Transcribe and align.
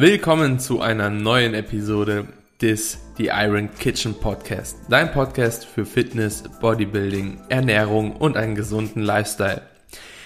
Willkommen 0.00 0.58
zu 0.58 0.80
einer 0.80 1.10
neuen 1.10 1.52
Episode 1.52 2.24
des 2.62 2.96
The 3.18 3.26
Iron 3.26 3.68
Kitchen 3.78 4.14
Podcast. 4.14 4.78
Dein 4.88 5.12
Podcast 5.12 5.66
für 5.66 5.84
Fitness, 5.84 6.42
Bodybuilding, 6.58 7.38
Ernährung 7.50 8.16
und 8.16 8.38
einen 8.38 8.54
gesunden 8.54 9.02
Lifestyle. 9.02 9.60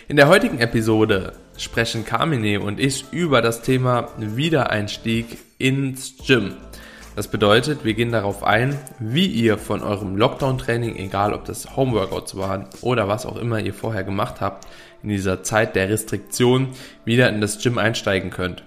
In 0.06 0.14
der 0.14 0.29
heutigen 0.29 0.60
Episode 0.60 1.32
sprechen 1.58 2.04
Carmine 2.04 2.60
und 2.60 2.79
ich 2.79 3.06
über 3.10 3.42
das 3.42 3.62
Thema 3.62 4.10
Wiedereinstieg 4.16 5.38
ins 5.58 6.19
Gym. 6.25 6.54
Das 7.17 7.27
bedeutet, 7.27 7.85
wir 7.85 7.95
gehen 7.95 8.13
darauf 8.13 8.45
ein, 8.45 8.79
wie 9.01 9.27
ihr 9.27 9.59
von 9.59 9.83
eurem 9.83 10.17
Lockdown-Training, 10.17 10.95
egal 10.95 11.35
ob 11.35 11.47
das 11.47 11.77
Homeworkouts 11.77 12.37
waren 12.37 12.67
oder 12.81 13.09
was 13.09 13.27
auch 13.27 13.37
immer 13.37 13.59
ihr 13.59 13.75
vorher 13.75 14.04
gemacht 14.04 14.41
habt, 14.41 14.69
in 15.03 15.09
dieser 15.09 15.43
Zeit 15.43 15.75
der 15.75 15.88
Restriktion 15.88 16.69
wieder 17.05 17.29
in 17.29 17.41
das 17.41 17.59
Gym 17.61 17.79
einsteigen 17.79 18.30
könnt. 18.30 18.62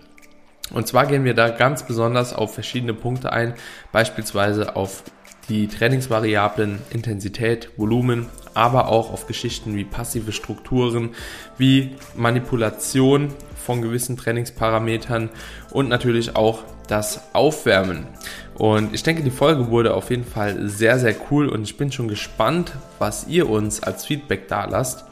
Und 0.71 0.87
zwar 0.87 1.05
gehen 1.05 1.23
wir 1.23 1.33
da 1.33 1.49
ganz 1.49 1.83
besonders 1.83 2.33
auf 2.33 2.53
verschiedene 2.53 2.93
Punkte 2.93 3.31
ein, 3.31 3.53
beispielsweise 3.91 4.75
auf 4.75 5.03
die 5.49 5.67
Trainingsvariablen 5.67 6.79
Intensität, 6.89 7.69
Volumen, 7.77 8.27
aber 8.53 8.89
auch 8.89 9.13
auf 9.13 9.27
Geschichten 9.27 9.75
wie 9.75 9.85
passive 9.85 10.31
Strukturen, 10.31 11.11
wie 11.57 11.95
Manipulation 12.15 13.33
von 13.55 13.81
gewissen 13.81 14.17
Trainingsparametern 14.17 15.29
und 15.71 15.89
natürlich 15.89 16.35
auch 16.35 16.63
das 16.87 17.33
Aufwärmen. 17.33 18.07
Und 18.55 18.93
ich 18.93 19.03
denke, 19.03 19.23
die 19.23 19.31
Folge 19.31 19.69
wurde 19.69 19.93
auf 19.93 20.09
jeden 20.09 20.25
Fall 20.25 20.67
sehr, 20.67 20.99
sehr 20.99 21.15
cool 21.29 21.47
und 21.47 21.63
ich 21.63 21.77
bin 21.77 21.91
schon 21.91 22.07
gespannt, 22.07 22.73
was 22.97 23.27
ihr 23.27 23.49
uns 23.49 23.83
als 23.83 24.05
Feedback 24.05 24.47
da 24.47 24.65
lasst. 24.65 25.05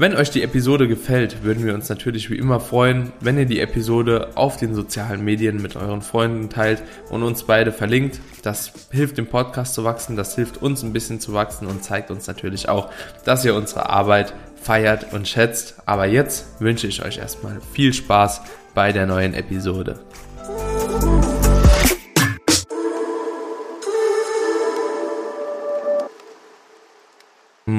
Wenn 0.00 0.16
euch 0.16 0.30
die 0.30 0.42
Episode 0.42 0.88
gefällt, 0.88 1.42
würden 1.42 1.66
wir 1.66 1.74
uns 1.74 1.90
natürlich 1.90 2.30
wie 2.30 2.38
immer 2.38 2.58
freuen, 2.58 3.12
wenn 3.20 3.36
ihr 3.36 3.44
die 3.44 3.60
Episode 3.60 4.30
auf 4.34 4.56
den 4.56 4.74
sozialen 4.74 5.22
Medien 5.22 5.60
mit 5.60 5.76
euren 5.76 6.00
Freunden 6.00 6.48
teilt 6.48 6.82
und 7.10 7.22
uns 7.22 7.42
beide 7.42 7.70
verlinkt. 7.70 8.18
Das 8.42 8.72
hilft 8.90 9.18
dem 9.18 9.26
Podcast 9.26 9.74
zu 9.74 9.84
wachsen, 9.84 10.16
das 10.16 10.36
hilft 10.36 10.62
uns 10.62 10.82
ein 10.82 10.94
bisschen 10.94 11.20
zu 11.20 11.34
wachsen 11.34 11.66
und 11.66 11.84
zeigt 11.84 12.10
uns 12.10 12.26
natürlich 12.26 12.70
auch, 12.70 12.88
dass 13.26 13.44
ihr 13.44 13.54
unsere 13.54 13.90
Arbeit 13.90 14.32
feiert 14.56 15.12
und 15.12 15.28
schätzt. 15.28 15.74
Aber 15.84 16.06
jetzt 16.06 16.46
wünsche 16.62 16.86
ich 16.86 17.04
euch 17.04 17.18
erstmal 17.18 17.60
viel 17.74 17.92
Spaß 17.92 18.40
bei 18.74 18.92
der 18.92 19.04
neuen 19.04 19.34
Episode. 19.34 20.00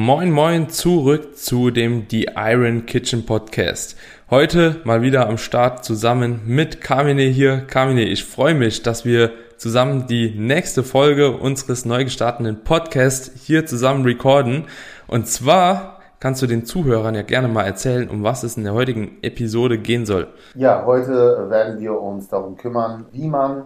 Moin 0.04 0.32
Moin 0.32 0.68
zurück 0.68 1.38
zu 1.38 1.70
dem 1.70 2.08
The 2.10 2.30
Iron 2.36 2.88
Kitchen 2.88 3.24
Podcast. 3.24 3.96
Heute 4.32 4.78
mal 4.84 5.04
wieder 5.04 5.30
am 5.30 5.38
Start 5.38 5.86
zusammen 5.86 6.42
mit 6.48 6.82
Carmine 6.82 7.22
hier. 7.22 7.68
Carmine, 7.68 8.06
ich 8.06 8.26
freue 8.26 8.56
mich, 8.56 8.82
dass 8.82 9.06
wir 9.06 9.30
zusammen 9.58 10.08
die 10.08 10.34
nächste 10.36 10.82
Folge 10.82 11.38
unseres 11.38 11.86
neu 11.86 12.04
gestarteten 12.04 12.64
Podcasts 12.64 13.46
hier 13.46 13.68
zusammen 13.68 14.04
recorden. 14.04 14.66
Und 15.06 15.28
zwar 15.28 16.00
kannst 16.20 16.42
du 16.42 16.48
den 16.48 16.66
Zuhörern 16.66 17.14
ja 17.14 17.22
gerne 17.22 17.48
mal 17.48 17.66
erzählen, 17.66 18.10
um 18.10 18.24
was 18.24 18.42
es 18.42 18.58
in 18.58 18.64
der 18.64 18.74
heutigen 18.74 19.20
Episode 19.22 19.78
gehen 19.78 20.08
soll. 20.08 20.30
Ja, 20.56 20.84
heute 20.84 21.46
werden 21.52 21.80
wir 21.80 21.94
uns 21.94 22.28
darum 22.28 22.58
kümmern, 22.58 23.06
wie 23.12 23.28
man 23.28 23.66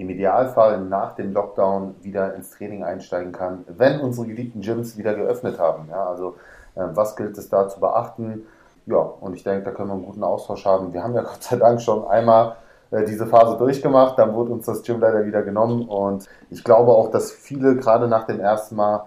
im 0.00 0.08
Idealfall 0.08 0.80
nach 0.80 1.14
dem 1.14 1.34
Lockdown 1.34 1.94
wieder 2.00 2.34
ins 2.34 2.50
Training 2.50 2.82
einsteigen 2.82 3.32
kann, 3.32 3.64
wenn 3.68 4.00
unsere 4.00 4.26
geliebten 4.26 4.62
Gyms 4.62 4.96
wieder 4.96 5.14
geöffnet 5.14 5.58
haben. 5.58 5.88
Ja, 5.90 6.06
also 6.06 6.36
äh, 6.74 6.84
was 6.94 7.16
gilt 7.16 7.36
es 7.36 7.50
da 7.50 7.68
zu 7.68 7.80
beachten? 7.80 8.46
Ja, 8.86 8.96
und 8.96 9.34
ich 9.34 9.44
denke, 9.44 9.64
da 9.64 9.72
können 9.72 9.90
wir 9.90 9.94
einen 9.94 10.06
guten 10.06 10.24
Austausch 10.24 10.64
haben. 10.64 10.94
Wir 10.94 11.02
haben 11.02 11.14
ja 11.14 11.22
Gott 11.22 11.42
sei 11.42 11.56
Dank 11.56 11.82
schon 11.82 12.06
einmal 12.08 12.56
äh, 12.90 13.04
diese 13.04 13.26
Phase 13.26 13.58
durchgemacht, 13.58 14.18
dann 14.18 14.34
wurde 14.34 14.52
uns 14.52 14.64
das 14.64 14.82
Gym 14.82 15.00
leider 15.00 15.26
wieder 15.26 15.42
genommen 15.42 15.86
und 15.86 16.26
ich 16.48 16.64
glaube 16.64 16.92
auch, 16.92 17.10
dass 17.10 17.30
viele 17.30 17.76
gerade 17.76 18.08
nach 18.08 18.24
dem 18.24 18.40
ersten 18.40 18.76
Mal 18.76 19.04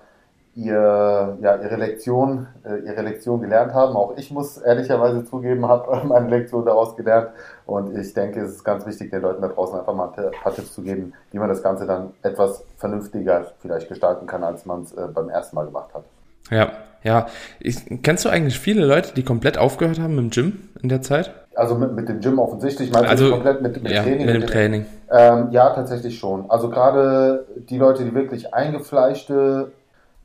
ihr, 0.56 1.38
ja, 1.42 1.56
ihre 1.56 1.76
Lektion, 1.78 2.48
äh, 2.64 2.88
ihre 2.88 3.02
Lektion 3.02 3.42
gelernt 3.42 3.74
haben. 3.74 3.96
Auch 3.96 4.16
ich 4.18 4.32
muss 4.32 4.58
ehrlicherweise 4.58 5.26
zugeben, 5.26 5.68
habe 5.68 6.02
meine 6.08 6.30
Lektion 6.30 6.66
daraus 6.66 6.96
gelernt. 6.96 7.30
Und 7.66 7.98
ich 7.98 8.14
denke, 8.14 8.42
es 8.42 8.52
ist 8.52 8.64
ganz 8.64 8.86
wichtig, 8.86 9.12
den 9.12 9.22
Leuten 9.22 9.42
da 9.42 9.48
draußen 9.48 9.80
einfach 9.80 9.96
mal 9.96 10.12
ein 10.16 10.32
paar 10.44 10.54
Tipps 10.54 10.74
zu 10.74 10.82
geben, 10.82 11.14
wie 11.32 11.40
man 11.40 11.50
das 11.50 11.64
Ganze 11.64 11.88
dann 11.88 12.12
etwas 12.22 12.64
vernünftiger 12.78 13.48
vielleicht 13.60 13.90
gestalten 13.90 14.28
kann, 14.28 14.44
als 14.44 14.66
man 14.66 14.84
es 14.84 14.94
äh, 14.94 15.08
beim 15.14 15.30
ersten 15.30 15.56
Mal 15.56 15.66
gemacht 15.66 15.94
hat. 15.94 16.04
Ja, 16.52 16.72
ja. 17.04 17.28
Ich, 17.60 17.78
kennst 18.04 18.26
du 18.26 18.30
eigentlich 18.30 18.60
viele 18.60 18.86
Leute, 18.86 19.14
die 19.14 19.24
komplett 19.24 19.58
aufgehört 19.58 20.00
haben 20.00 20.16
mit 20.16 20.26
dem 20.26 20.30
Gym 20.30 20.70
in 20.82 20.90
der 20.90 21.02
Zeit? 21.02 21.34
Also 21.56 21.76
mit, 21.76 21.94
mit 21.94 22.10
dem 22.10 22.20
Gym 22.20 22.40
offensichtlich, 22.40 22.92
meinst 22.92 23.10
also, 23.10 23.26
du 23.26 23.32
komplett 23.32 23.62
mit, 23.62 23.82
mit 23.82 23.92
ja, 23.92 24.04
Training? 24.04 24.26
Mit 24.26 24.36
dem 24.36 24.48
Training. 24.48 24.86
Ähm, 25.12 25.48
ja, 25.52 25.70
tatsächlich 25.70 26.18
schon. 26.18 26.50
Also 26.50 26.70
gerade 26.70 27.46
die 27.70 27.78
Leute, 27.78 28.04
die 28.04 28.14
wirklich 28.14 28.54
eingefleischte 28.54 29.72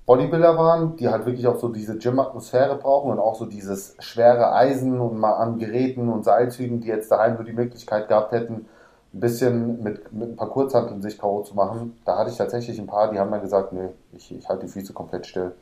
Bodybuilder 0.08 0.56
waren, 0.56 0.96
die 0.96 1.10
halt 1.10 1.26
wirklich 1.26 1.46
auch 1.46 1.58
so 1.58 1.68
diese 1.68 1.98
Gym-Atmosphäre 1.98 2.76
brauchen 2.76 3.10
und 3.10 3.18
auch 3.18 3.34
so 3.34 3.44
dieses 3.44 3.94
schwere 3.98 4.54
Eisen 4.54 4.98
und 5.00 5.18
mal 5.18 5.34
an 5.34 5.58
Geräten 5.58 6.08
und 6.08 6.24
Seilzügen, 6.24 6.80
die 6.80 6.88
jetzt 6.88 7.12
daheim 7.12 7.34
nur 7.34 7.44
die 7.44 7.52
Möglichkeit 7.52 8.08
gehabt 8.08 8.32
hätten, 8.32 8.64
ein 9.12 9.20
bisschen 9.20 9.82
mit, 9.82 10.10
mit 10.10 10.30
ein 10.30 10.36
paar 10.36 10.48
Kurzhanteln 10.48 11.02
sich 11.02 11.18
K.O. 11.18 11.42
zu 11.42 11.54
machen. 11.54 11.98
Da 12.06 12.16
hatte 12.16 12.30
ich 12.30 12.38
tatsächlich 12.38 12.78
ein 12.78 12.86
paar, 12.86 13.10
die 13.12 13.18
haben 13.18 13.30
dann 13.30 13.42
gesagt, 13.42 13.74
nee, 13.74 13.90
ich, 14.12 14.34
ich 14.34 14.48
halte 14.48 14.64
die 14.64 14.72
Füße 14.72 14.94
komplett 14.94 15.26
still. 15.26 15.52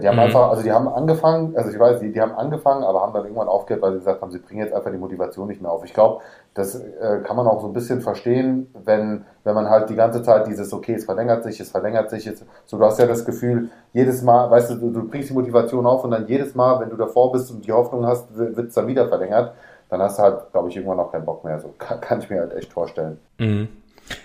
Die 0.00 0.08
haben 0.08 0.16
mhm. 0.16 0.22
einfach, 0.22 0.50
also 0.50 0.62
die 0.62 0.72
haben 0.72 0.88
angefangen, 0.88 1.56
also 1.56 1.70
ich 1.70 1.78
weiß, 1.78 2.00
die, 2.00 2.12
die 2.12 2.20
haben 2.20 2.32
angefangen, 2.32 2.84
aber 2.84 3.02
haben 3.02 3.12
dann 3.12 3.24
irgendwann 3.24 3.48
aufgehört, 3.48 3.82
weil 3.82 3.92
sie 3.92 3.98
gesagt 3.98 4.22
haben, 4.22 4.30
sie 4.30 4.38
bringen 4.38 4.60
jetzt 4.60 4.74
einfach 4.74 4.90
die 4.90 4.98
Motivation 4.98 5.48
nicht 5.48 5.62
mehr 5.62 5.70
auf. 5.70 5.84
Ich 5.84 5.94
glaube, 5.94 6.22
das 6.54 6.74
äh, 6.74 7.20
kann 7.24 7.36
man 7.36 7.46
auch 7.46 7.60
so 7.60 7.66
ein 7.66 7.72
bisschen 7.72 8.00
verstehen, 8.00 8.72
wenn, 8.84 9.24
wenn 9.44 9.54
man 9.54 9.68
halt 9.68 9.90
die 9.90 9.94
ganze 9.94 10.22
Zeit 10.22 10.46
dieses, 10.46 10.72
okay, 10.72 10.94
es 10.94 11.04
verlängert 11.04 11.44
sich, 11.44 11.60
es 11.60 11.70
verlängert 11.70 12.10
sich, 12.10 12.26
es, 12.26 12.44
so 12.64 12.78
du 12.78 12.84
hast 12.84 12.98
ja 12.98 13.06
das 13.06 13.24
Gefühl, 13.24 13.70
jedes 13.92 14.22
Mal, 14.22 14.50
weißt 14.50 14.70
du, 14.70 14.74
du, 14.76 14.90
du 14.90 15.08
bringst 15.08 15.30
die 15.30 15.34
Motivation 15.34 15.86
auf 15.86 16.04
und 16.04 16.10
dann 16.12 16.26
jedes 16.26 16.54
Mal, 16.54 16.80
wenn 16.80 16.90
du 16.90 16.96
davor 16.96 17.32
bist 17.32 17.50
und 17.50 17.66
die 17.66 17.72
Hoffnung 17.72 18.06
hast, 18.06 18.36
wird 18.36 18.68
es 18.68 18.74
dann 18.74 18.86
wieder 18.86 19.08
verlängert, 19.08 19.52
dann 19.88 20.00
hast 20.00 20.18
du 20.18 20.22
halt, 20.22 20.52
glaube 20.52 20.68
ich, 20.68 20.76
irgendwann 20.76 21.00
auch 21.00 21.12
keinen 21.12 21.24
Bock 21.24 21.44
mehr. 21.44 21.58
So 21.60 21.74
kann, 21.78 22.00
kann 22.02 22.18
ich 22.20 22.30
mir 22.30 22.40
halt 22.40 22.54
echt 22.54 22.72
vorstellen. 22.72 23.18
Mhm. 23.38 23.68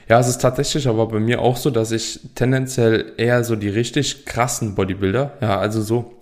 Ja, 0.07 0.19
es 0.19 0.27
ist 0.27 0.41
tatsächlich 0.41 0.87
aber 0.87 1.07
bei 1.07 1.19
mir 1.19 1.41
auch 1.41 1.57
so, 1.57 1.69
dass 1.69 1.91
ich 1.91 2.19
tendenziell 2.35 3.13
eher 3.17 3.43
so 3.43 3.55
die 3.55 3.69
richtig 3.69 4.25
krassen 4.25 4.75
Bodybuilder, 4.75 5.33
ja, 5.41 5.59
also 5.59 5.81
so, 5.81 6.13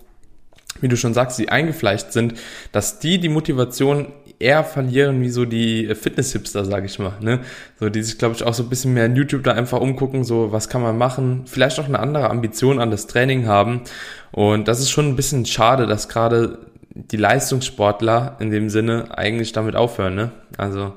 wie 0.80 0.88
du 0.88 0.96
schon 0.96 1.14
sagst, 1.14 1.38
die 1.38 1.50
eingefleischt 1.50 2.12
sind, 2.12 2.34
dass 2.72 3.00
die 3.00 3.18
die 3.18 3.28
Motivation 3.28 4.12
eher 4.38 4.64
verlieren 4.64 5.20
wie 5.20 5.28
so 5.28 5.44
die 5.44 5.94
Fitness-Hipster, 5.94 6.64
sage 6.64 6.86
ich 6.86 6.98
mal, 6.98 7.12
ne? 7.20 7.40
So, 7.78 7.90
die 7.90 8.02
sich, 8.02 8.18
glaube 8.18 8.34
ich, 8.34 8.42
auch 8.42 8.54
so 8.54 8.62
ein 8.62 8.70
bisschen 8.70 8.94
mehr 8.94 9.04
in 9.04 9.14
YouTube 9.14 9.44
da 9.44 9.52
einfach 9.52 9.80
umgucken, 9.80 10.24
so, 10.24 10.50
was 10.50 10.70
kann 10.70 10.80
man 10.80 10.96
machen, 10.96 11.42
vielleicht 11.44 11.78
auch 11.78 11.84
eine 11.84 11.98
andere 11.98 12.30
Ambition 12.30 12.80
an 12.80 12.90
das 12.90 13.06
Training 13.06 13.46
haben. 13.46 13.82
Und 14.32 14.66
das 14.66 14.80
ist 14.80 14.90
schon 14.90 15.08
ein 15.08 15.16
bisschen 15.16 15.44
schade, 15.44 15.86
dass 15.86 16.08
gerade 16.08 16.58
die 16.94 17.18
Leistungssportler 17.18 18.36
in 18.40 18.50
dem 18.50 18.70
Sinne 18.70 19.16
eigentlich 19.16 19.52
damit 19.52 19.76
aufhören, 19.76 20.14
ne? 20.14 20.30
Also, 20.56 20.94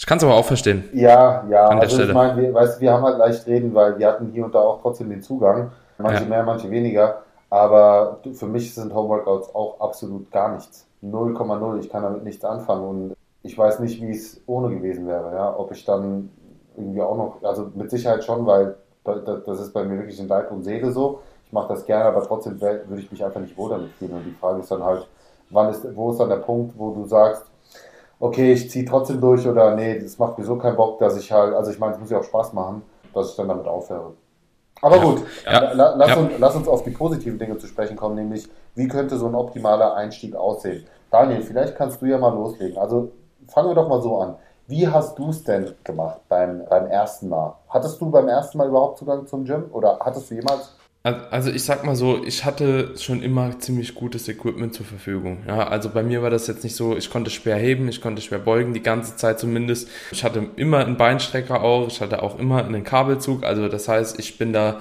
ich 0.00 0.06
kann 0.06 0.16
es 0.16 0.24
aber 0.24 0.34
auch 0.34 0.46
verstehen. 0.46 0.88
Ja, 0.94 1.44
ja. 1.50 1.66
An 1.66 1.76
der 1.76 1.82
also 1.82 1.96
Stelle. 1.96 2.08
ich 2.08 2.14
meine, 2.14 2.40
wir, 2.40 2.54
weißt, 2.54 2.80
wir 2.80 2.90
haben 2.90 3.04
halt 3.04 3.18
leicht 3.18 3.46
reden, 3.46 3.74
weil 3.74 3.98
wir 3.98 4.06
hatten 4.06 4.30
hier 4.32 4.46
und 4.46 4.54
da 4.54 4.60
auch 4.60 4.80
trotzdem 4.80 5.10
den 5.10 5.20
Zugang. 5.20 5.72
Manche 5.98 6.22
ja. 6.22 6.28
mehr, 6.30 6.42
manche 6.42 6.70
weniger. 6.70 7.20
Aber 7.50 8.20
für 8.32 8.46
mich 8.46 8.74
sind 8.74 8.94
Homeworkouts 8.94 9.54
auch 9.54 9.78
absolut 9.78 10.30
gar 10.30 10.54
nichts. 10.54 10.86
0,0. 11.04 11.80
Ich 11.80 11.90
kann 11.90 12.02
damit 12.02 12.24
nichts 12.24 12.42
anfangen 12.46 12.88
und 12.88 13.16
ich 13.42 13.58
weiß 13.58 13.80
nicht, 13.80 14.00
wie 14.00 14.12
es 14.12 14.40
ohne 14.46 14.74
gewesen 14.74 15.06
wäre. 15.06 15.34
Ja? 15.34 15.54
Ob 15.58 15.70
ich 15.70 15.84
dann 15.84 16.30
irgendwie 16.78 17.02
auch 17.02 17.18
noch, 17.18 17.42
also 17.42 17.70
mit 17.74 17.90
Sicherheit 17.90 18.24
schon, 18.24 18.46
weil 18.46 18.76
das 19.04 19.60
ist 19.60 19.74
bei 19.74 19.84
mir 19.84 19.98
wirklich 19.98 20.18
in 20.18 20.28
Leib 20.28 20.50
und 20.50 20.62
Seele 20.62 20.92
so. 20.92 21.20
Ich 21.44 21.52
mache 21.52 21.68
das 21.68 21.84
gerne, 21.84 22.06
aber 22.06 22.22
trotzdem 22.22 22.58
würde 22.58 23.02
ich 23.02 23.12
mich 23.12 23.22
einfach 23.22 23.40
nicht 23.40 23.54
wohl 23.58 23.68
damit 23.68 23.90
fühlen. 23.98 24.14
Und 24.14 24.24
die 24.24 24.32
Frage 24.32 24.60
ist 24.60 24.70
dann 24.70 24.82
halt, 24.82 25.06
wann 25.50 25.68
ist, 25.68 25.84
wo 25.94 26.10
ist 26.10 26.20
dann 26.20 26.30
der 26.30 26.36
Punkt, 26.36 26.72
wo 26.78 26.94
du 26.94 27.04
sagst, 27.04 27.49
okay, 28.20 28.52
ich 28.52 28.70
ziehe 28.70 28.84
trotzdem 28.84 29.20
durch 29.20 29.46
oder 29.48 29.74
nee, 29.74 29.98
das 29.98 30.18
macht 30.18 30.38
mir 30.38 30.44
so 30.44 30.56
keinen 30.56 30.76
Bock, 30.76 30.98
dass 30.98 31.16
ich 31.16 31.32
halt, 31.32 31.54
also 31.54 31.70
ich 31.70 31.78
meine, 31.78 31.94
es 31.94 31.98
muss 31.98 32.10
ja 32.10 32.18
auch 32.18 32.24
Spaß 32.24 32.52
machen, 32.52 32.82
dass 33.12 33.30
ich 33.30 33.36
dann 33.36 33.48
damit 33.48 33.66
aufhöre. 33.66 34.12
Aber 34.82 34.96
ja. 34.96 35.02
gut, 35.02 35.22
ja. 35.44 35.72
lass, 35.72 36.10
ja. 36.10 36.16
Uns, 36.16 36.30
lass 36.38 36.54
uns 36.54 36.68
auf 36.68 36.84
die 36.84 36.90
positiven 36.90 37.38
Dinge 37.38 37.58
zu 37.58 37.66
sprechen 37.66 37.96
kommen, 37.96 38.14
nämlich 38.14 38.48
wie 38.74 38.88
könnte 38.88 39.18
so 39.18 39.26
ein 39.26 39.34
optimaler 39.34 39.94
Einstieg 39.94 40.36
aussehen? 40.36 40.86
Daniel, 41.10 41.42
vielleicht 41.42 41.74
kannst 41.74 42.00
du 42.00 42.06
ja 42.06 42.18
mal 42.18 42.32
loslegen. 42.32 42.78
Also 42.78 43.10
fangen 43.48 43.68
wir 43.68 43.74
doch 43.74 43.88
mal 43.88 44.00
so 44.00 44.18
an. 44.18 44.36
Wie 44.68 44.86
hast 44.86 45.18
du 45.18 45.30
es 45.30 45.42
denn 45.42 45.74
gemacht 45.82 46.20
beim, 46.28 46.64
beim 46.68 46.86
ersten 46.86 47.28
Mal? 47.28 47.56
Hattest 47.68 48.00
du 48.00 48.10
beim 48.10 48.28
ersten 48.28 48.56
Mal 48.56 48.68
überhaupt 48.68 48.98
Zugang 48.98 49.26
zum 49.26 49.44
Gym 49.44 49.64
oder 49.72 49.98
hattest 50.00 50.30
du 50.30 50.36
jemals 50.36 50.76
also 51.02 51.50
ich 51.50 51.62
sag 51.64 51.84
mal 51.84 51.96
so, 51.96 52.22
ich 52.24 52.44
hatte 52.44 52.94
schon 52.98 53.22
immer 53.22 53.58
ziemlich 53.58 53.94
gutes 53.94 54.28
Equipment 54.28 54.74
zur 54.74 54.84
Verfügung. 54.84 55.44
Ja, 55.46 55.66
also 55.66 55.88
bei 55.88 56.02
mir 56.02 56.22
war 56.22 56.28
das 56.28 56.46
jetzt 56.46 56.62
nicht 56.62 56.76
so, 56.76 56.94
ich 56.96 57.10
konnte 57.10 57.30
schwer 57.30 57.56
heben, 57.56 57.88
ich 57.88 58.02
konnte 58.02 58.20
schwer 58.20 58.38
beugen, 58.38 58.74
die 58.74 58.82
ganze 58.82 59.16
Zeit 59.16 59.40
zumindest. 59.40 59.88
Ich 60.10 60.24
hatte 60.24 60.48
immer 60.56 60.84
einen 60.84 60.98
Beinstrecker 60.98 61.62
auch, 61.62 61.88
ich 61.88 62.02
hatte 62.02 62.22
auch 62.22 62.38
immer 62.38 62.64
einen 62.64 62.84
Kabelzug. 62.84 63.44
Also 63.44 63.68
das 63.68 63.88
heißt, 63.88 64.18
ich 64.18 64.36
bin 64.36 64.52
da 64.52 64.80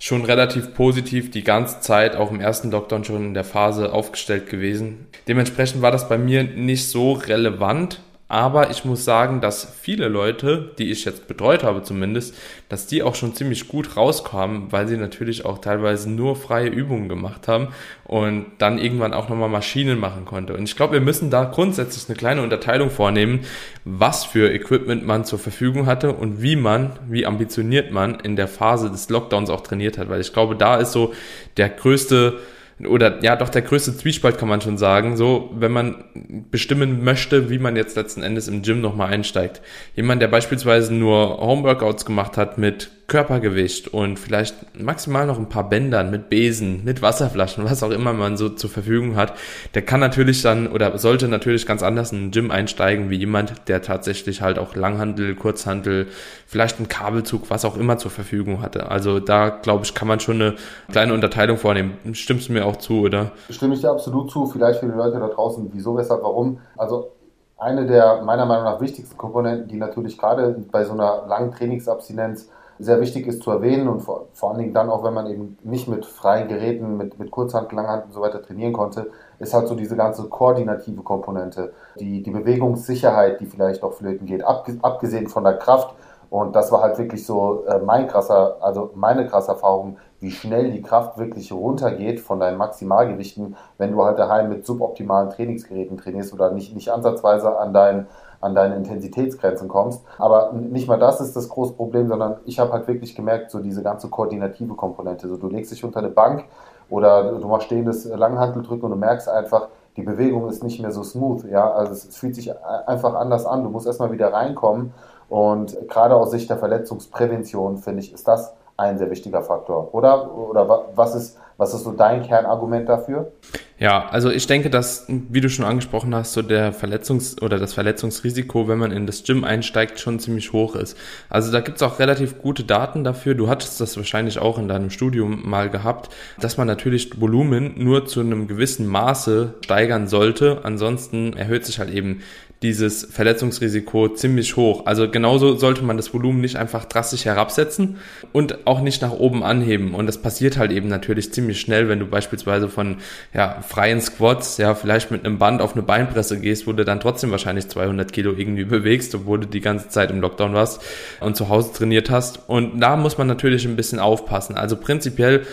schon 0.00 0.24
relativ 0.24 0.74
positiv 0.74 1.30
die 1.30 1.44
ganze 1.44 1.80
Zeit, 1.80 2.16
auch 2.16 2.32
im 2.32 2.40
ersten 2.40 2.70
Lockdown 2.70 3.04
schon 3.04 3.26
in 3.26 3.34
der 3.34 3.44
Phase 3.44 3.92
aufgestellt 3.92 4.48
gewesen. 4.48 5.06
Dementsprechend 5.28 5.82
war 5.82 5.92
das 5.92 6.08
bei 6.08 6.18
mir 6.18 6.42
nicht 6.42 6.88
so 6.88 7.12
relevant, 7.12 8.00
Aber 8.30 8.70
ich 8.70 8.84
muss 8.84 9.04
sagen, 9.04 9.40
dass 9.40 9.74
viele 9.82 10.06
Leute, 10.06 10.70
die 10.78 10.92
ich 10.92 11.04
jetzt 11.04 11.26
betreut 11.26 11.64
habe 11.64 11.82
zumindest, 11.82 12.32
dass 12.68 12.86
die 12.86 13.02
auch 13.02 13.16
schon 13.16 13.34
ziemlich 13.34 13.66
gut 13.66 13.96
rauskamen, 13.96 14.70
weil 14.70 14.86
sie 14.86 14.96
natürlich 14.96 15.44
auch 15.44 15.58
teilweise 15.58 16.08
nur 16.08 16.36
freie 16.36 16.68
Übungen 16.68 17.08
gemacht 17.08 17.48
haben 17.48 17.74
und 18.04 18.46
dann 18.58 18.78
irgendwann 18.78 19.14
auch 19.14 19.28
nochmal 19.28 19.48
Maschinen 19.48 19.98
machen 19.98 20.26
konnte. 20.26 20.54
Und 20.54 20.62
ich 20.62 20.76
glaube, 20.76 20.92
wir 20.92 21.00
müssen 21.00 21.30
da 21.30 21.42
grundsätzlich 21.42 22.08
eine 22.08 22.16
kleine 22.16 22.42
Unterteilung 22.42 22.90
vornehmen, 22.90 23.40
was 23.84 24.24
für 24.24 24.52
Equipment 24.52 25.04
man 25.04 25.24
zur 25.24 25.40
Verfügung 25.40 25.86
hatte 25.86 26.12
und 26.12 26.40
wie 26.40 26.54
man, 26.54 27.00
wie 27.08 27.26
ambitioniert 27.26 27.90
man 27.90 28.20
in 28.20 28.36
der 28.36 28.46
Phase 28.46 28.92
des 28.92 29.10
Lockdowns 29.10 29.50
auch 29.50 29.62
trainiert 29.62 29.98
hat. 29.98 30.08
Weil 30.08 30.20
ich 30.20 30.32
glaube, 30.32 30.54
da 30.54 30.76
ist 30.76 30.92
so 30.92 31.14
der 31.56 31.68
größte 31.68 32.38
oder 32.86 33.22
ja, 33.22 33.36
doch 33.36 33.48
der 33.48 33.62
größte 33.62 33.96
Zwiespalt 33.96 34.38
kann 34.38 34.48
man 34.48 34.60
schon 34.60 34.78
sagen, 34.78 35.16
so, 35.16 35.50
wenn 35.54 35.72
man 35.72 36.04
bestimmen 36.50 37.04
möchte, 37.04 37.50
wie 37.50 37.58
man 37.58 37.76
jetzt 37.76 37.96
letzten 37.96 38.22
Endes 38.22 38.48
im 38.48 38.62
Gym 38.62 38.80
nochmal 38.80 39.12
einsteigt. 39.12 39.60
Jemand, 39.94 40.22
der 40.22 40.28
beispielsweise 40.28 40.94
nur 40.94 41.38
Homeworkouts 41.38 42.04
gemacht 42.04 42.36
hat 42.36 42.58
mit 42.58 42.90
Körpergewicht 43.10 43.88
und 43.88 44.20
vielleicht 44.20 44.80
maximal 44.80 45.26
noch 45.26 45.36
ein 45.36 45.48
paar 45.48 45.68
Bändern 45.68 46.12
mit 46.12 46.30
Besen, 46.30 46.84
mit 46.84 47.02
Wasserflaschen, 47.02 47.64
was 47.64 47.82
auch 47.82 47.90
immer 47.90 48.12
man 48.12 48.36
so 48.36 48.48
zur 48.48 48.70
Verfügung 48.70 49.16
hat, 49.16 49.34
der 49.74 49.82
kann 49.82 49.98
natürlich 49.98 50.42
dann 50.42 50.68
oder 50.68 50.96
sollte 50.96 51.26
natürlich 51.26 51.66
ganz 51.66 51.82
anders 51.82 52.12
in 52.12 52.28
ein 52.28 52.30
Gym 52.30 52.52
einsteigen 52.52 53.10
wie 53.10 53.16
jemand, 53.16 53.68
der 53.68 53.82
tatsächlich 53.82 54.42
halt 54.42 54.60
auch 54.60 54.76
Langhandel, 54.76 55.34
Kurzhandel, 55.34 56.06
vielleicht 56.46 56.78
einen 56.78 56.88
Kabelzug, 56.88 57.50
was 57.50 57.64
auch 57.64 57.76
immer 57.76 57.98
zur 57.98 58.12
Verfügung 58.12 58.62
hatte. 58.62 58.88
Also 58.90 59.18
da 59.18 59.48
glaube 59.48 59.84
ich, 59.84 59.92
kann 59.92 60.06
man 60.06 60.20
schon 60.20 60.36
eine 60.36 60.54
kleine 60.92 61.12
Unterteilung 61.12 61.56
vornehmen. 61.56 61.98
Stimmst 62.12 62.48
du 62.48 62.52
mir 62.52 62.64
auch 62.64 62.76
zu, 62.76 63.00
oder? 63.00 63.32
Stimme 63.50 63.74
ich 63.74 63.80
dir 63.80 63.90
absolut 63.90 64.30
zu. 64.30 64.46
Vielleicht 64.46 64.78
für 64.78 64.86
die 64.86 64.96
Leute 64.96 65.18
da 65.18 65.26
draußen, 65.26 65.68
wieso, 65.72 65.96
weshalb, 65.96 66.22
warum. 66.22 66.60
Also 66.76 67.10
eine 67.58 67.86
der 67.86 68.22
meiner 68.22 68.46
Meinung 68.46 68.66
nach 68.66 68.80
wichtigsten 68.80 69.16
Komponenten, 69.16 69.66
die 69.66 69.78
natürlich 69.78 70.16
gerade 70.16 70.64
bei 70.70 70.84
so 70.84 70.92
einer 70.92 71.26
langen 71.26 71.50
Trainingsabstinenz 71.50 72.48
sehr 72.80 73.00
wichtig 73.00 73.26
ist 73.26 73.42
zu 73.42 73.50
erwähnen 73.50 73.88
und 73.88 74.00
vor, 74.00 74.26
vor 74.32 74.50
allen 74.50 74.58
Dingen 74.58 74.72
dann 74.72 74.90
auch, 74.90 75.04
wenn 75.04 75.14
man 75.14 75.26
eben 75.26 75.58
nicht 75.62 75.86
mit 75.86 76.06
freien 76.06 76.48
Geräten, 76.48 76.96
mit, 76.96 77.18
mit 77.18 77.30
Kurzhand, 77.30 77.70
Langhand 77.72 78.06
und 78.06 78.12
so 78.12 78.20
weiter 78.20 78.42
trainieren 78.42 78.72
konnte, 78.72 79.10
ist 79.38 79.54
halt 79.54 79.68
so 79.68 79.74
diese 79.74 79.96
ganze 79.96 80.24
koordinative 80.24 81.02
Komponente, 81.02 81.72
die, 81.98 82.22
die 82.22 82.30
Bewegungssicherheit, 82.30 83.40
die 83.40 83.46
vielleicht 83.46 83.82
auch 83.82 83.92
flöten 83.92 84.26
geht, 84.26 84.44
abgesehen 84.44 85.28
von 85.28 85.44
der 85.44 85.58
Kraft. 85.58 85.94
Und 86.30 86.54
das 86.54 86.70
war 86.70 86.80
halt 86.80 86.96
wirklich 86.96 87.26
so 87.26 87.64
äh, 87.66 87.80
mein 87.80 88.06
krasser, 88.06 88.58
also 88.60 88.90
meine 88.94 89.26
krasse 89.26 89.50
Erfahrung, 89.50 89.96
wie 90.20 90.30
schnell 90.30 90.70
die 90.70 90.80
Kraft 90.80 91.18
wirklich 91.18 91.52
runtergeht 91.52 92.20
von 92.20 92.38
deinen 92.38 92.56
Maximalgewichten, 92.56 93.56
wenn 93.78 93.92
du 93.92 94.04
halt 94.04 94.18
daheim 94.18 94.48
mit 94.48 94.64
suboptimalen 94.64 95.30
Trainingsgeräten 95.30 95.96
trainierst 95.96 96.32
oder 96.32 96.52
nicht, 96.52 96.74
nicht 96.74 96.90
ansatzweise 96.90 97.58
an 97.58 97.72
deinen 97.72 98.06
an 98.40 98.54
deine 98.54 98.76
Intensitätsgrenzen 98.76 99.68
kommst. 99.68 100.02
Aber 100.18 100.52
nicht 100.52 100.88
mal 100.88 100.98
das 100.98 101.20
ist 101.20 101.36
das 101.36 101.48
große 101.48 101.74
Problem, 101.74 102.08
sondern 102.08 102.36
ich 102.46 102.58
habe 102.58 102.72
halt 102.72 102.88
wirklich 102.88 103.14
gemerkt, 103.14 103.50
so 103.50 103.60
diese 103.60 103.82
ganze 103.82 104.08
koordinative 104.08 104.74
Komponente. 104.74 105.28
So 105.28 105.36
du 105.36 105.48
legst 105.48 105.72
dich 105.72 105.84
unter 105.84 106.00
eine 106.00 106.08
Bank 106.08 106.44
oder 106.88 107.38
du 107.38 107.46
machst 107.46 107.66
stehendes 107.66 108.04
Langhanteldrücken 108.04 108.84
und 108.84 108.90
du 108.90 108.96
merkst 108.96 109.28
einfach, 109.28 109.68
die 109.96 110.02
Bewegung 110.02 110.48
ist 110.48 110.62
nicht 110.62 110.80
mehr 110.80 110.92
so 110.92 111.02
smooth. 111.02 111.44
Ja, 111.50 111.70
also 111.70 111.92
es, 111.92 112.16
fühlt 112.16 112.34
sich 112.34 112.52
einfach 112.86 113.14
anders 113.14 113.44
an. 113.44 113.64
Du 113.64 113.70
musst 113.70 113.86
erstmal 113.86 114.12
wieder 114.12 114.32
reinkommen. 114.32 114.92
Und 115.28 115.76
gerade 115.88 116.16
aus 116.16 116.30
Sicht 116.30 116.50
der 116.50 116.56
Verletzungsprävention, 116.56 117.78
finde 117.78 118.00
ich, 118.00 118.12
ist 118.12 118.26
das 118.26 118.54
ein 118.76 118.98
sehr 118.98 119.10
wichtiger 119.10 119.42
Faktor. 119.42 119.94
Oder? 119.94 120.34
Oder 120.34 120.86
was 120.94 121.14
ist, 121.14 121.38
was 121.56 121.74
ist 121.74 121.84
so 121.84 121.92
dein 121.92 122.22
Kernargument 122.22 122.88
dafür? 122.88 123.32
Ja, 123.80 124.10
also 124.10 124.30
ich 124.30 124.46
denke, 124.46 124.68
dass, 124.68 125.06
wie 125.08 125.40
du 125.40 125.48
schon 125.48 125.64
angesprochen 125.64 126.14
hast, 126.14 126.34
so 126.34 126.42
der 126.42 126.74
Verletzungs- 126.74 127.40
oder 127.40 127.58
das 127.58 127.72
Verletzungsrisiko, 127.72 128.68
wenn 128.68 128.78
man 128.78 128.92
in 128.92 129.06
das 129.06 129.24
Gym 129.24 129.42
einsteigt, 129.42 129.98
schon 129.98 130.18
ziemlich 130.18 130.52
hoch 130.52 130.76
ist. 130.76 130.98
Also 131.30 131.50
da 131.50 131.60
gibt's 131.60 131.80
auch 131.82 131.98
relativ 131.98 132.36
gute 132.36 132.62
Daten 132.62 133.04
dafür. 133.04 133.34
Du 133.34 133.48
hattest 133.48 133.80
das 133.80 133.96
wahrscheinlich 133.96 134.38
auch 134.38 134.58
in 134.58 134.68
deinem 134.68 134.90
Studium 134.90 135.48
mal 135.48 135.70
gehabt, 135.70 136.14
dass 136.38 136.58
man 136.58 136.66
natürlich 136.66 137.18
Volumen 137.22 137.72
nur 137.82 138.04
zu 138.04 138.20
einem 138.20 138.48
gewissen 138.48 138.86
Maße 138.86 139.54
steigern 139.64 140.08
sollte. 140.08 140.60
Ansonsten 140.62 141.32
erhöht 141.32 141.64
sich 141.64 141.78
halt 141.78 141.88
eben 141.88 142.20
dieses 142.62 143.06
Verletzungsrisiko 143.10 144.10
ziemlich 144.10 144.56
hoch. 144.56 144.84
Also 144.84 145.10
genauso 145.10 145.56
sollte 145.56 145.82
man 145.82 145.96
das 145.96 146.12
Volumen 146.12 146.42
nicht 146.42 146.56
einfach 146.56 146.84
drastisch 146.84 147.24
herabsetzen 147.24 147.96
und 148.32 148.66
auch 148.66 148.82
nicht 148.82 149.00
nach 149.00 149.12
oben 149.12 149.42
anheben. 149.42 149.94
Und 149.94 150.06
das 150.06 150.18
passiert 150.18 150.58
halt 150.58 150.70
eben 150.70 150.88
natürlich 150.88 151.32
ziemlich 151.32 151.58
schnell, 151.58 151.88
wenn 151.88 152.00
du 152.00 152.06
beispielsweise 152.06 152.68
von 152.68 152.96
ja, 153.32 153.62
freien 153.62 154.02
Squats, 154.02 154.58
ja, 154.58 154.74
vielleicht 154.74 155.10
mit 155.10 155.24
einem 155.24 155.38
Band 155.38 155.62
auf 155.62 155.72
eine 155.72 155.82
Beinpresse 155.82 156.38
gehst, 156.38 156.66
wo 156.66 156.72
du 156.72 156.84
dann 156.84 157.00
trotzdem 157.00 157.30
wahrscheinlich 157.30 157.68
200 157.68 158.12
Kilo 158.12 158.34
irgendwie 158.36 158.64
bewegst, 158.64 159.14
obwohl 159.14 159.40
du 159.40 159.46
die 159.46 159.62
ganze 159.62 159.88
Zeit 159.88 160.10
im 160.10 160.20
Lockdown 160.20 160.52
warst 160.52 160.82
und 161.20 161.36
zu 161.36 161.48
Hause 161.48 161.72
trainiert 161.72 162.10
hast. 162.10 162.46
Und 162.46 162.78
da 162.78 162.96
muss 162.96 163.16
man 163.16 163.26
natürlich 163.26 163.64
ein 163.64 163.76
bisschen 163.76 164.00
aufpassen. 164.00 164.56
Also 164.56 164.76
prinzipiell 164.76 165.46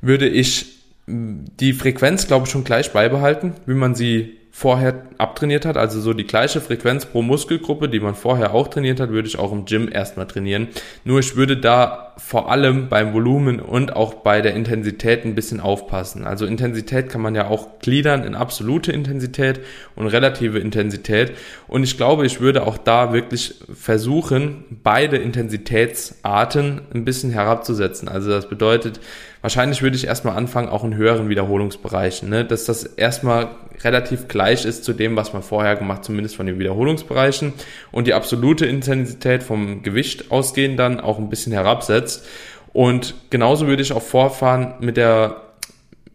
würde 0.00 0.28
ich 0.28 0.66
die 1.06 1.72
Frequenz, 1.72 2.28
glaube 2.28 2.46
ich, 2.46 2.52
schon 2.52 2.62
gleich 2.62 2.92
beibehalten, 2.92 3.54
wie 3.66 3.74
man 3.74 3.96
sie 3.96 4.38
vorher 4.54 5.06
abtrainiert 5.16 5.64
hat, 5.64 5.78
also 5.78 5.98
so 5.98 6.12
die 6.12 6.26
gleiche 6.26 6.60
Frequenz 6.60 7.06
pro 7.06 7.22
Muskelgruppe, 7.22 7.88
die 7.88 8.00
man 8.00 8.14
vorher 8.14 8.54
auch 8.54 8.68
trainiert 8.68 9.00
hat, 9.00 9.08
würde 9.08 9.26
ich 9.26 9.38
auch 9.38 9.50
im 9.50 9.64
Gym 9.64 9.88
erstmal 9.90 10.26
trainieren. 10.26 10.68
Nur 11.04 11.20
ich 11.20 11.36
würde 11.36 11.56
da 11.56 12.12
vor 12.18 12.50
allem 12.50 12.90
beim 12.90 13.14
Volumen 13.14 13.60
und 13.60 13.96
auch 13.96 14.12
bei 14.12 14.42
der 14.42 14.54
Intensität 14.54 15.24
ein 15.24 15.34
bisschen 15.34 15.58
aufpassen. 15.58 16.24
Also 16.24 16.44
Intensität 16.44 17.08
kann 17.08 17.22
man 17.22 17.34
ja 17.34 17.48
auch 17.48 17.78
gliedern 17.80 18.24
in 18.24 18.34
absolute 18.34 18.92
Intensität 18.92 19.60
und 19.96 20.06
relative 20.06 20.58
Intensität. 20.58 21.32
Und 21.66 21.82
ich 21.82 21.96
glaube, 21.96 22.26
ich 22.26 22.42
würde 22.42 22.66
auch 22.66 22.76
da 22.76 23.14
wirklich 23.14 23.54
versuchen, 23.74 24.64
beide 24.82 25.16
Intensitätsarten 25.16 26.82
ein 26.92 27.06
bisschen 27.06 27.30
herabzusetzen. 27.30 28.06
Also 28.06 28.28
das 28.28 28.50
bedeutet, 28.50 29.00
Wahrscheinlich 29.42 29.82
würde 29.82 29.96
ich 29.96 30.06
erstmal 30.06 30.36
anfangen, 30.36 30.68
auch 30.68 30.84
in 30.84 30.94
höheren 30.94 31.28
Wiederholungsbereichen, 31.28 32.28
ne? 32.28 32.44
dass 32.44 32.64
das 32.64 32.84
erstmal 32.84 33.48
relativ 33.82 34.28
gleich 34.28 34.64
ist 34.64 34.84
zu 34.84 34.92
dem, 34.92 35.16
was 35.16 35.32
man 35.32 35.42
vorher 35.42 35.76
gemacht, 35.76 36.04
zumindest 36.04 36.36
von 36.36 36.46
den 36.46 36.58
Wiederholungsbereichen 36.58 37.52
und 37.90 38.06
die 38.06 38.14
absolute 38.14 38.66
Intensität 38.66 39.42
vom 39.42 39.82
Gewicht 39.82 40.30
ausgehend 40.30 40.78
dann 40.78 41.00
auch 41.00 41.18
ein 41.18 41.30
bisschen 41.30 41.52
herabsetzt. 41.52 42.26
Und 42.72 43.14
genauso 43.30 43.66
würde 43.66 43.82
ich 43.82 43.92
auch 43.92 44.02
vorfahren 44.02 44.74
mit 44.80 44.96
der 44.96 45.42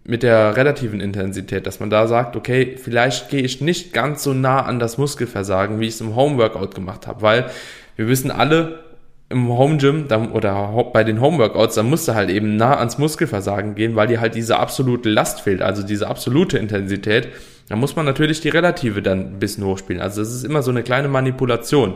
mit 0.08 0.24
der 0.24 0.56
relativen 0.56 1.02
Intensität, 1.02 1.68
dass 1.68 1.82
man 1.82 1.90
da 1.90 2.08
sagt, 2.08 2.38
okay, 2.38 2.78
vielleicht 2.82 3.30
gehe 3.30 3.42
ich 3.42 3.60
nicht 3.60 3.92
ganz 3.92 4.24
so 4.24 4.34
nah 4.34 4.62
an 4.62 4.80
das 4.80 4.98
Muskelversagen, 4.98 5.82
wie 5.82 5.88
ich 5.88 5.96
es 5.96 6.02
im 6.02 6.16
Homeworkout 6.16 6.74
gemacht 6.74 7.08
habe, 7.08 7.22
weil 7.22 7.50
wir 7.98 8.08
wissen 8.08 8.32
alle, 8.32 8.80
im 9.30 9.50
Home 9.50 9.78
Gym 9.78 10.08
oder 10.34 10.86
bei 10.94 11.04
den 11.04 11.20
Homeworkouts, 11.20 11.76
da 11.76 11.84
musst 11.84 12.08
du 12.08 12.16
halt 12.16 12.30
eben 12.30 12.56
nah 12.56 12.78
ans 12.78 12.98
Muskelversagen 12.98 13.76
gehen, 13.76 13.96
weil 13.96 14.08
dir 14.08 14.22
halt 14.22 14.36
diese 14.36 14.58
absolute 14.58 15.10
Last 15.10 15.42
fehlt, 15.42 15.62
also 15.62 15.84
diese 15.84 16.08
absolute 16.08 16.58
Intensität. 16.58 17.28
Da 17.68 17.76
muss 17.76 17.98
man 17.98 18.06
natürlich 18.06 18.40
die 18.40 18.50
relative 18.50 19.02
dann 19.02 19.34
ein 19.34 19.40
bisschen 19.40 19.66
hochspielen. 19.66 20.02
Also 20.02 20.22
das 20.22 20.34
ist 20.34 20.46
immer 20.46 20.62
so 20.62 20.72
eine 20.72 20.84
kleine 20.84 21.10
Manipulation. 21.10 21.96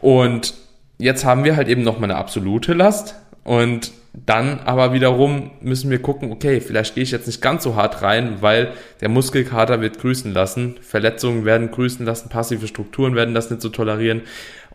Und 0.00 0.54
jetzt 0.98 1.24
haben 1.24 1.42
wir 1.42 1.56
halt 1.56 1.66
eben 1.66 1.82
nochmal 1.82 2.10
eine 2.10 2.18
absolute 2.18 2.74
Last 2.74 3.16
und 3.42 3.92
dann 4.26 4.60
aber 4.60 4.92
wiederum 4.92 5.50
müssen 5.60 5.90
wir 5.90 6.00
gucken, 6.00 6.32
okay, 6.32 6.60
vielleicht 6.60 6.94
gehe 6.94 7.02
ich 7.04 7.10
jetzt 7.10 7.26
nicht 7.26 7.40
ganz 7.40 7.62
so 7.62 7.76
hart 7.76 8.02
rein, 8.02 8.38
weil 8.40 8.72
der 9.00 9.08
Muskelkater 9.08 9.80
wird 9.80 9.98
grüßen 10.00 10.32
lassen, 10.32 10.76
Verletzungen 10.80 11.44
werden 11.44 11.70
grüßen 11.70 12.04
lassen, 12.04 12.28
passive 12.28 12.66
Strukturen 12.66 13.14
werden 13.14 13.34
das 13.34 13.50
nicht 13.50 13.62
so 13.62 13.68
tolerieren. 13.68 14.22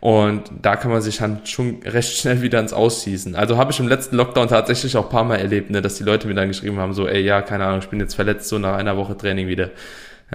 Und 0.03 0.51
da 0.61 0.75
kann 0.75 0.91
man 0.91 1.01
sich 1.01 1.19
dann 1.19 1.45
schon 1.45 1.79
recht 1.85 2.17
schnell 2.17 2.41
wieder 2.41 2.59
ins 2.59 2.73
Ausschießen. 2.73 3.37
Also 3.37 3.55
habe 3.55 3.71
ich 3.71 3.79
im 3.79 3.87
letzten 3.87 4.17
Lockdown 4.17 4.49
tatsächlich 4.49 4.97
auch 4.97 5.05
ein 5.05 5.09
paar 5.09 5.23
Mal 5.23 5.37
erlebt, 5.37 5.69
ne, 5.69 5.81
dass 5.81 5.95
die 5.95 6.03
Leute 6.03 6.27
mir 6.27 6.33
dann 6.33 6.49
geschrieben 6.49 6.77
haben, 6.77 6.93
so, 6.93 7.07
ey, 7.07 7.21
ja, 7.21 7.41
keine 7.41 7.63
Ahnung, 7.63 7.79
ich 7.79 7.87
bin 7.87 8.01
jetzt 8.01 8.15
verletzt, 8.15 8.49
so 8.49 8.59
nach 8.59 8.75
einer 8.75 8.97
Woche 8.97 9.15
Training 9.15 9.47
wieder. 9.47 9.69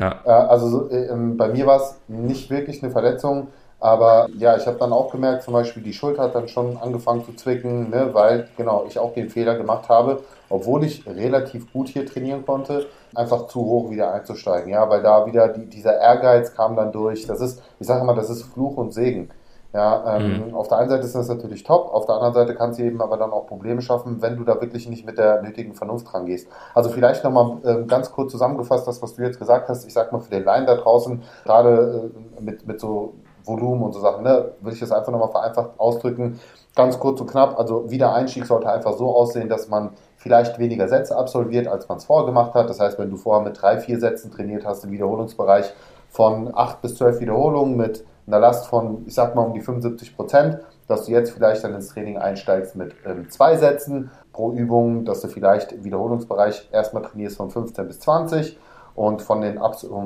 Ja. 0.01 0.23
Also 0.25 0.89
äh, 0.89 1.11
bei 1.13 1.49
mir 1.49 1.67
war 1.67 1.83
es 1.83 1.97
nicht 2.09 2.49
wirklich 2.49 2.83
eine 2.83 2.91
Verletzung, 2.91 3.49
aber 3.79 4.31
ja, 4.39 4.57
ich 4.57 4.67
habe 4.67 4.79
dann 4.79 4.91
auch 4.91 5.13
gemerkt, 5.13 5.43
zum 5.43 5.53
Beispiel 5.53 5.83
die 5.83 5.93
Schulter 5.93 6.23
hat 6.23 6.35
dann 6.35 6.49
schon 6.49 6.79
angefangen 6.79 7.27
zu 7.27 7.35
zwicken, 7.35 7.91
ne, 7.91 8.09
weil 8.15 8.49
genau 8.57 8.87
ich 8.89 8.99
auch 8.99 9.13
den 9.13 9.29
Fehler 9.29 9.59
gemacht 9.59 9.91
habe, 9.91 10.23
obwohl 10.49 10.83
ich 10.85 11.07
relativ 11.07 11.71
gut 11.75 11.89
hier 11.89 12.07
trainieren 12.07 12.47
konnte, 12.47 12.87
einfach 13.15 13.49
zu 13.49 13.61
hoch 13.61 13.91
wieder 13.91 14.15
einzusteigen. 14.15 14.71
Ja, 14.73 14.89
weil 14.89 15.03
da 15.03 15.27
wieder 15.27 15.49
die, 15.49 15.67
dieser 15.67 16.01
Ehrgeiz 16.01 16.55
kam 16.55 16.75
dann 16.75 16.91
durch. 16.91 17.27
Das 17.27 17.43
ist, 17.43 17.61
ich 17.79 17.87
sage 17.87 18.01
immer, 18.01 18.15
das 18.15 18.31
ist 18.31 18.45
Fluch 18.45 18.79
und 18.79 18.95
Segen. 18.95 19.29
Ja, 19.75 20.17
ähm, 20.17 20.49
mhm. 20.49 20.55
auf 20.55 20.69
der 20.69 20.79
einen 20.79 20.89
Seite 20.89 21.05
ist 21.05 21.15
das 21.15 21.29
natürlich 21.29 21.63
top, 21.63 21.93
auf 21.93 22.07
der 22.07 22.15
anderen 22.15 22.33
Seite 22.33 22.55
kann 22.55 22.71
es 22.71 22.79
eben 22.79 23.03
aber 23.03 23.19
dann 23.19 23.33
auch 23.33 23.47
Probleme 23.47 23.83
schaffen, 23.83 24.23
wenn 24.23 24.37
du 24.37 24.45
da 24.45 24.59
wirklich 24.63 24.89
nicht 24.89 25.05
mit 25.05 25.19
der 25.19 25.43
nötigen 25.43 25.75
Vernunft 25.75 26.13
rangehst. 26.15 26.49
Also 26.75 26.89
vielleicht 26.89 27.23
nochmal 27.23 27.59
äh, 27.65 27.85
ganz 27.85 28.11
kurz 28.11 28.33
zusammengefasst, 28.33 28.89
das, 28.89 29.03
was 29.03 29.17
du 29.17 29.23
jetzt 29.23 29.39
gesagt 29.39 29.69
hast, 29.69 29.85
ich 29.87 29.93
sag 29.93 30.11
mal 30.11 30.21
für 30.21 30.31
den 30.31 30.45
Laien 30.45 30.65
da 30.65 30.75
draußen, 30.75 31.23
gerade 31.45 32.11
äh, 32.39 32.41
mit, 32.41 32.67
mit 32.67 32.81
so 32.81 33.13
Volumen 33.45 33.83
und 33.83 33.93
so 33.93 34.01
Sachen, 34.01 34.25
ne, 34.25 34.53
will 34.61 34.73
ich 34.73 34.81
das 34.81 34.91
einfach 34.91 35.13
nochmal 35.13 35.31
vereinfacht 35.31 35.79
ausdrücken. 35.79 36.41
Ganz 36.75 36.99
kurz 36.99 37.21
und 37.21 37.29
knapp, 37.31 37.59
also 37.59 37.91
wieder 37.91 38.15
Einstieg 38.15 38.47
sollte 38.47 38.71
einfach 38.71 38.95
so 38.95 39.15
aussehen, 39.15 39.51
dass 39.51 39.69
man 39.69 39.91
vielleicht 40.17 40.59
weniger 40.59 40.89
Sätze 40.89 41.17
absolviert, 41.17 41.67
als 41.67 41.89
man 41.89 41.99
es 41.99 42.05
vorher 42.05 42.27
gemacht 42.27 42.55
hat. 42.55 42.71
Das 42.71 42.81
heißt, 42.81 42.99
wenn 42.99 43.11
du 43.11 43.17
vorher 43.17 43.45
mit 43.45 43.61
drei, 43.61 43.79
vier 43.79 44.01
Sätzen 44.01 44.31
trainiert 44.31 44.65
hast 44.65 44.85
im 44.85 44.93
Wiederholungsbereich 44.93 45.73
von 46.09 46.51
acht 46.55 46.81
bis 46.81 46.97
zwölf 46.97 47.21
Wiederholungen 47.21 47.77
mit 47.77 48.05
einer 48.29 48.39
Last 48.39 48.67
von, 48.67 49.05
ich 49.07 49.15
sag 49.15 49.35
mal, 49.35 49.43
um 49.43 49.55
die 49.55 49.61
75 49.61 50.15
Prozent, 50.15 50.59
dass 50.87 51.07
du 51.07 51.13
jetzt 51.13 51.33
vielleicht 51.33 51.65
dann 51.65 51.75
ins 51.75 51.89
Training 51.89 52.19
einsteigst 52.19 52.77
mit 52.77 52.95
ähm, 53.05 53.29
zwei 53.31 53.57
Sätzen 53.57 54.11
pro 54.33 54.53
Übung, 54.53 55.05
dass 55.05 55.21
du 55.21 55.29
vielleicht 55.29 55.73
im 55.73 55.85
Wiederholungsbereich 55.85 56.69
erstmal 56.73 57.03
trainierst 57.03 57.37
von 57.37 57.51
15 57.51 57.87
bis 57.87 58.01
20 58.01 58.59
und 58.95 59.23
von, 59.23 59.41
den 59.41 59.61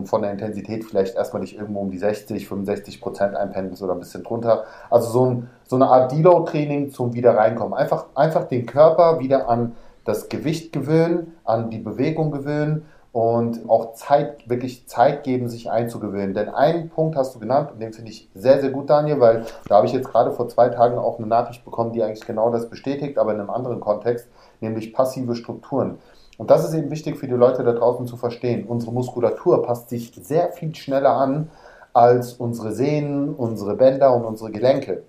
von 0.05 0.23
der 0.23 0.33
Intensität 0.33 0.85
vielleicht 0.85 1.17
erstmal 1.17 1.41
nicht 1.41 1.57
irgendwo 1.57 1.81
um 1.81 1.91
die 1.91 1.99
60, 1.99 2.47
65 2.47 3.01
Prozent 3.01 3.35
einpendelst 3.37 3.83
oder 3.83 3.95
ein 3.95 4.01
bisschen 4.01 4.23
drunter. 4.23 4.65
Also 4.91 5.11
so, 5.11 5.25
ein, 5.25 5.51
so 5.67 5.77
eine 5.77 5.87
Art 5.87 6.13
Deload-Training 6.13 6.91
zum 6.91 7.15
wieder 7.15 7.37
reinkommen. 7.37 7.73
Einfach, 7.73 8.07
einfach 8.15 8.45
den 8.45 8.67
Körper 8.67 9.19
wieder 9.19 9.49
an 9.49 9.77
das 10.05 10.29
Gewicht 10.29 10.73
gewöhnen, 10.73 11.35
an 11.45 11.71
die 11.71 11.79
Bewegung 11.79 12.33
gewöhnen 12.33 12.85
und 13.13 13.69
auch 13.69 13.93
Zeit, 13.93 14.49
wirklich 14.49 14.89
Zeit 14.89 15.23
geben, 15.23 15.49
sich 15.49 15.71
einzugewöhnen. 15.71 16.35
Denn 16.35 16.49
einen 16.49 16.89
Punkt 16.89 17.15
hast 17.15 17.35
du 17.35 17.39
genannt 17.39 17.71
und 17.73 17.81
den 17.81 17.93
finde 17.93 18.11
ich 18.11 18.31
sehr, 18.35 18.61
sehr 18.61 18.71
gut, 18.71 18.89
Daniel, 18.89 19.21
weil 19.21 19.45
da 19.69 19.77
habe 19.77 19.87
ich 19.87 19.93
jetzt 19.93 20.09
gerade 20.09 20.33
vor 20.33 20.49
zwei 20.49 20.71
Tagen 20.71 20.97
auch 20.97 21.19
eine 21.19 21.27
Nachricht 21.27 21.65
bekommen, 21.65 21.93
die 21.93 22.03
eigentlich 22.03 22.27
genau 22.27 22.51
das 22.51 22.71
bestätigt, 22.71 23.19
aber 23.19 23.35
in 23.35 23.41
einem 23.41 23.51
anderen 23.51 23.81
Kontext, 23.81 24.29
nämlich 24.61 24.95
passive 24.95 25.35
Strukturen. 25.35 25.99
Und 26.39 26.51
das 26.51 26.65
ist 26.65 26.75
eben 26.75 26.91
wichtig 26.91 27.19
für 27.19 27.29
die 27.29 27.35
Leute 27.35 27.63
da 27.63 27.73
draußen 27.73 28.07
zu 28.07 28.17
verstehen. 28.17 28.67
Unsere 28.67 28.93
Muskulatur 28.93 29.63
passt 29.63 29.91
sich 29.91 30.13
sehr 30.23 30.51
viel 30.51 30.75
schneller 30.75 31.15
an 31.15 31.51
als 31.93 32.33
unsere 32.33 32.73
Sehnen, 32.73 33.35
unsere 33.35 33.75
Bänder 33.77 34.15
und 34.15 34.25
unsere 34.25 34.51
Gelenke. 34.51 35.03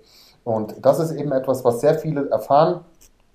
Und 0.44 0.84
das 0.84 0.98
ist 0.98 1.12
eben 1.12 1.32
etwas, 1.32 1.64
was 1.64 1.80
sehr 1.80 1.94
viele 1.94 2.28
erfahren. 2.28 2.80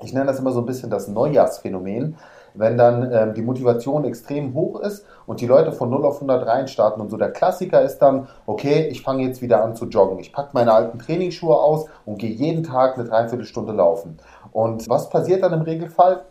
Ich 0.03 0.13
nenne 0.13 0.27
das 0.27 0.39
immer 0.39 0.51
so 0.51 0.59
ein 0.59 0.67
bisschen 0.67 0.91
das 0.91 1.07
Neujahrsphänomen 1.07 2.15
wenn 2.53 2.77
dann 2.77 3.11
ähm, 3.11 3.33
die 3.33 3.41
Motivation 3.41 4.05
extrem 4.05 4.53
hoch 4.53 4.79
ist 4.81 5.05
und 5.25 5.41
die 5.41 5.47
Leute 5.47 5.71
von 5.71 5.89
0 5.89 6.05
auf 6.05 6.15
100 6.15 6.45
reinstarten 6.45 7.01
und 7.01 7.09
so 7.09 7.17
der 7.17 7.31
Klassiker 7.31 7.81
ist 7.81 7.99
dann, 7.99 8.27
okay, 8.45 8.87
ich 8.91 9.01
fange 9.01 9.23
jetzt 9.23 9.41
wieder 9.41 9.63
an 9.63 9.75
zu 9.75 9.85
joggen. 9.85 10.19
Ich 10.19 10.33
packe 10.33 10.49
meine 10.53 10.73
alten 10.73 10.99
Trainingsschuhe 10.99 11.55
aus 11.55 11.85
und 12.05 12.19
gehe 12.19 12.31
jeden 12.31 12.63
Tag 12.63 12.97
eine 12.97 13.07
Dreiviertelstunde 13.07 13.73
laufen. 13.73 14.17
Und 14.51 14.89
was 14.89 15.09
passiert 15.09 15.43
dann 15.43 15.53
im 15.53 15.61
Regelfall? 15.61 16.25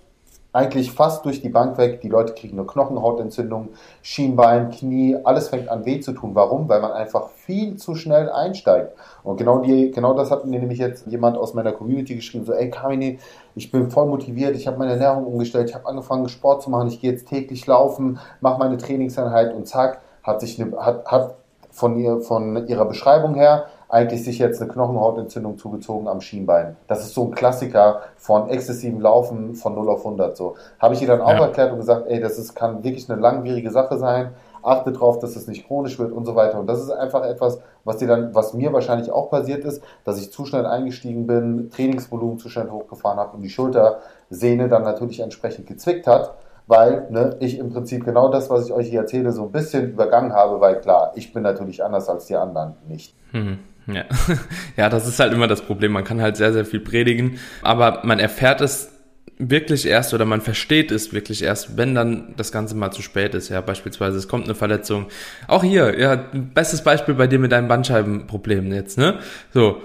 Eigentlich 0.53 0.93
fast 0.93 1.25
durch 1.25 1.43
die 1.43 1.51
Bank 1.51 1.77
weg. 1.77 2.01
Die 2.01 2.09
Leute 2.09 2.33
kriegen 2.33 2.59
eine 2.59 2.67
Knochenhautentzündung, 2.67 3.69
Schienbein, 4.03 4.71
Knie, 4.71 5.17
alles 5.23 5.49
fängt 5.49 5.69
an 5.69 5.85
weh 5.85 6.01
zu 6.01 6.13
tun. 6.13 6.35
Warum? 6.35 6.69
Weil 6.69 6.81
man 6.81 6.93
einfach 6.93 7.29
viel 7.29 7.77
zu 7.77 7.95
schnell 7.95 8.31
einsteigt. 8.31 8.93
Und 9.23 9.37
genau, 9.37 9.59
die, 9.59 9.91
genau 9.91 10.15
das 10.15 10.31
hat 10.31 10.47
mir 10.47 10.59
nämlich 10.59 10.79
jetzt 10.79 11.07
jemand 11.07 11.37
aus 11.37 11.53
meiner 11.55 11.73
Community 11.73 12.15
geschrieben, 12.15 12.45
so, 12.45 12.53
ey 12.55 12.71
Kamine, 12.71 13.19
ich 13.55 13.71
bin 13.71 13.91
voll 13.91 14.07
motiviert, 14.07 14.57
ich 14.57 14.67
habe 14.67 14.79
meine 14.79 14.93
Ernährung 14.93 15.27
umgestellt, 15.27 15.69
ich 15.69 15.75
habe 15.75 15.87
angefangen 15.87 16.29
Sport 16.29 16.63
zu 16.63 16.71
machen, 16.71 16.89
ich 16.89 17.01
gehe 17.01 17.13
jetzt 17.13 17.29
täglich 17.29 17.67
laufen, 17.67 18.19
mache 18.41 18.59
meine 18.59 18.79
Trainingseinheit 18.79 19.55
und 19.55 19.69
zack, 19.69 20.01
hat 20.23 20.41
sich 20.41 20.61
eine, 20.61 20.77
hat, 20.79 21.07
hat 21.07 21.35
von, 21.71 21.97
ihr, 21.99 22.21
von 22.21 22.67
ihrer 22.67 22.87
Beschreibung 22.87 23.35
her 23.35 23.67
eigentlich 23.89 24.23
sich 24.25 24.39
jetzt 24.39 24.61
eine 24.61 24.71
Knochenhautentzündung 24.71 25.57
zugezogen 25.57 26.09
am 26.09 26.21
Schienbein. 26.21 26.77
Das 26.87 27.01
ist 27.01 27.15
so 27.15 27.25
ein 27.25 27.31
Klassiker 27.31 28.03
von 28.17 28.49
exzessivem 28.51 29.01
Laufen 29.01 29.55
von 29.55 29.75
0 29.75 29.89
auf 29.89 30.05
100. 30.05 30.37
So 30.37 30.57
habe 30.79 30.95
ich 30.95 31.03
ihr 31.03 31.09
dann 31.09 31.21
auch 31.21 31.31
ja. 31.31 31.47
erklärt 31.47 31.73
und 31.73 31.79
gesagt, 31.79 32.07
ey, 32.09 32.21
das 32.21 32.39
ist, 32.39 32.55
kann 32.55 32.85
wirklich 32.85 33.11
eine 33.11 33.21
langwierige 33.21 33.71
Sache 33.71 33.99
sein. 33.99 34.31
Achte 34.63 34.93
darauf, 34.93 35.19
dass 35.21 35.37
es 35.37 35.47
nicht 35.47 35.67
chronisch 35.67 35.99
wird 35.99 36.13
und 36.13 36.27
so 36.27 36.35
weiter. 36.35 36.61
Und 36.61 36.67
das 36.67 36.81
ist 36.81 36.91
einfach 36.91 37.25
etwas, 37.25 37.61
was 37.85 37.97
dir 37.97 38.09
dann, 38.09 38.35
was 38.35 38.53
mir 38.55 38.73
wahrscheinlich 38.73 39.11
auch 39.11 39.31
passiert 39.31 39.65
ist, 39.65 39.83
dass 40.05 40.21
ich 40.21 40.33
zu 40.33 40.45
schnell 40.45 40.67
eingestiegen 40.67 41.27
bin, 41.27 41.71
Trainingsvolumen 41.71 42.39
zu 42.39 42.49
schnell 42.49 42.69
hochgefahren 42.69 43.19
habe 43.19 43.37
und 43.37 43.43
die 43.43 43.51
Schultersehne 43.51 44.69
dann 44.69 44.83
natürlich 44.83 45.21
entsprechend 45.21 45.67
gezwickt 45.67 46.07
hat 46.07 46.35
weil 46.69 47.07
ne, 47.11 47.37
ich 47.41 47.59
im 47.59 47.73
Prinzip 47.73 48.05
genau 48.05 48.29
das, 48.29 48.51
was 48.51 48.67
ich 48.67 48.73
euch 48.73 48.91
hier 48.91 49.01
erzähle, 49.01 49.33
so 49.33 49.45
ein 49.45 49.53
bisschen 49.53 49.89
übergangen 49.89 50.35
habe, 50.35 50.61
weil 50.61 50.81
klar, 50.81 51.13
ich 51.15 51.33
bin 51.33 51.43
natürlich 51.43 51.83
anders 51.83 52.11
als 52.11 52.27
die 52.27 52.37
anderen 52.37 52.75
nicht. 52.87 53.15
Mhm. 53.33 53.59
Ja. 53.89 54.05
ja, 54.77 54.89
das 54.89 55.09
ist 55.09 55.19
halt 55.19 55.33
immer 55.33 55.49
das 55.49 55.63
Problem. 55.63 55.93
Man 55.93 56.05
kann 56.05 56.21
halt 56.21 56.37
sehr, 56.37 56.53
sehr 56.53 56.65
viel 56.65 56.81
predigen, 56.81 57.39
aber 57.63 58.03
man 58.05 58.19
erfährt 58.19 58.61
es 58.61 58.91
wirklich 59.39 59.87
erst 59.87 60.13
oder 60.15 60.25
man 60.25 60.41
versteht 60.41 60.91
es 60.91 61.13
wirklich 61.13 61.43
erst, 61.43 61.77
wenn 61.77 61.95
dann 61.95 62.35
das 62.37 62.51
Ganze 62.51 62.75
mal 62.75 62.91
zu 62.91 63.03
spät 63.03 63.35
ist. 63.35 63.49
Ja, 63.49 63.61
beispielsweise 63.61 64.19
es 64.19 64.29
kommt 64.29 64.45
eine 64.45 64.55
Verletzung. 64.55 65.07
Auch 65.47 65.63
hier, 65.63 65.99
ja, 65.99 66.17
bestes 66.17 66.83
Beispiel 66.83 67.15
bei 67.15 67.29
dir 67.29 67.39
mit 67.39 67.53
deinem 67.53 67.69
Bandscheibenproblem 67.69 68.73
jetzt, 68.73 68.99
ne? 68.99 69.21
So, 69.55 69.81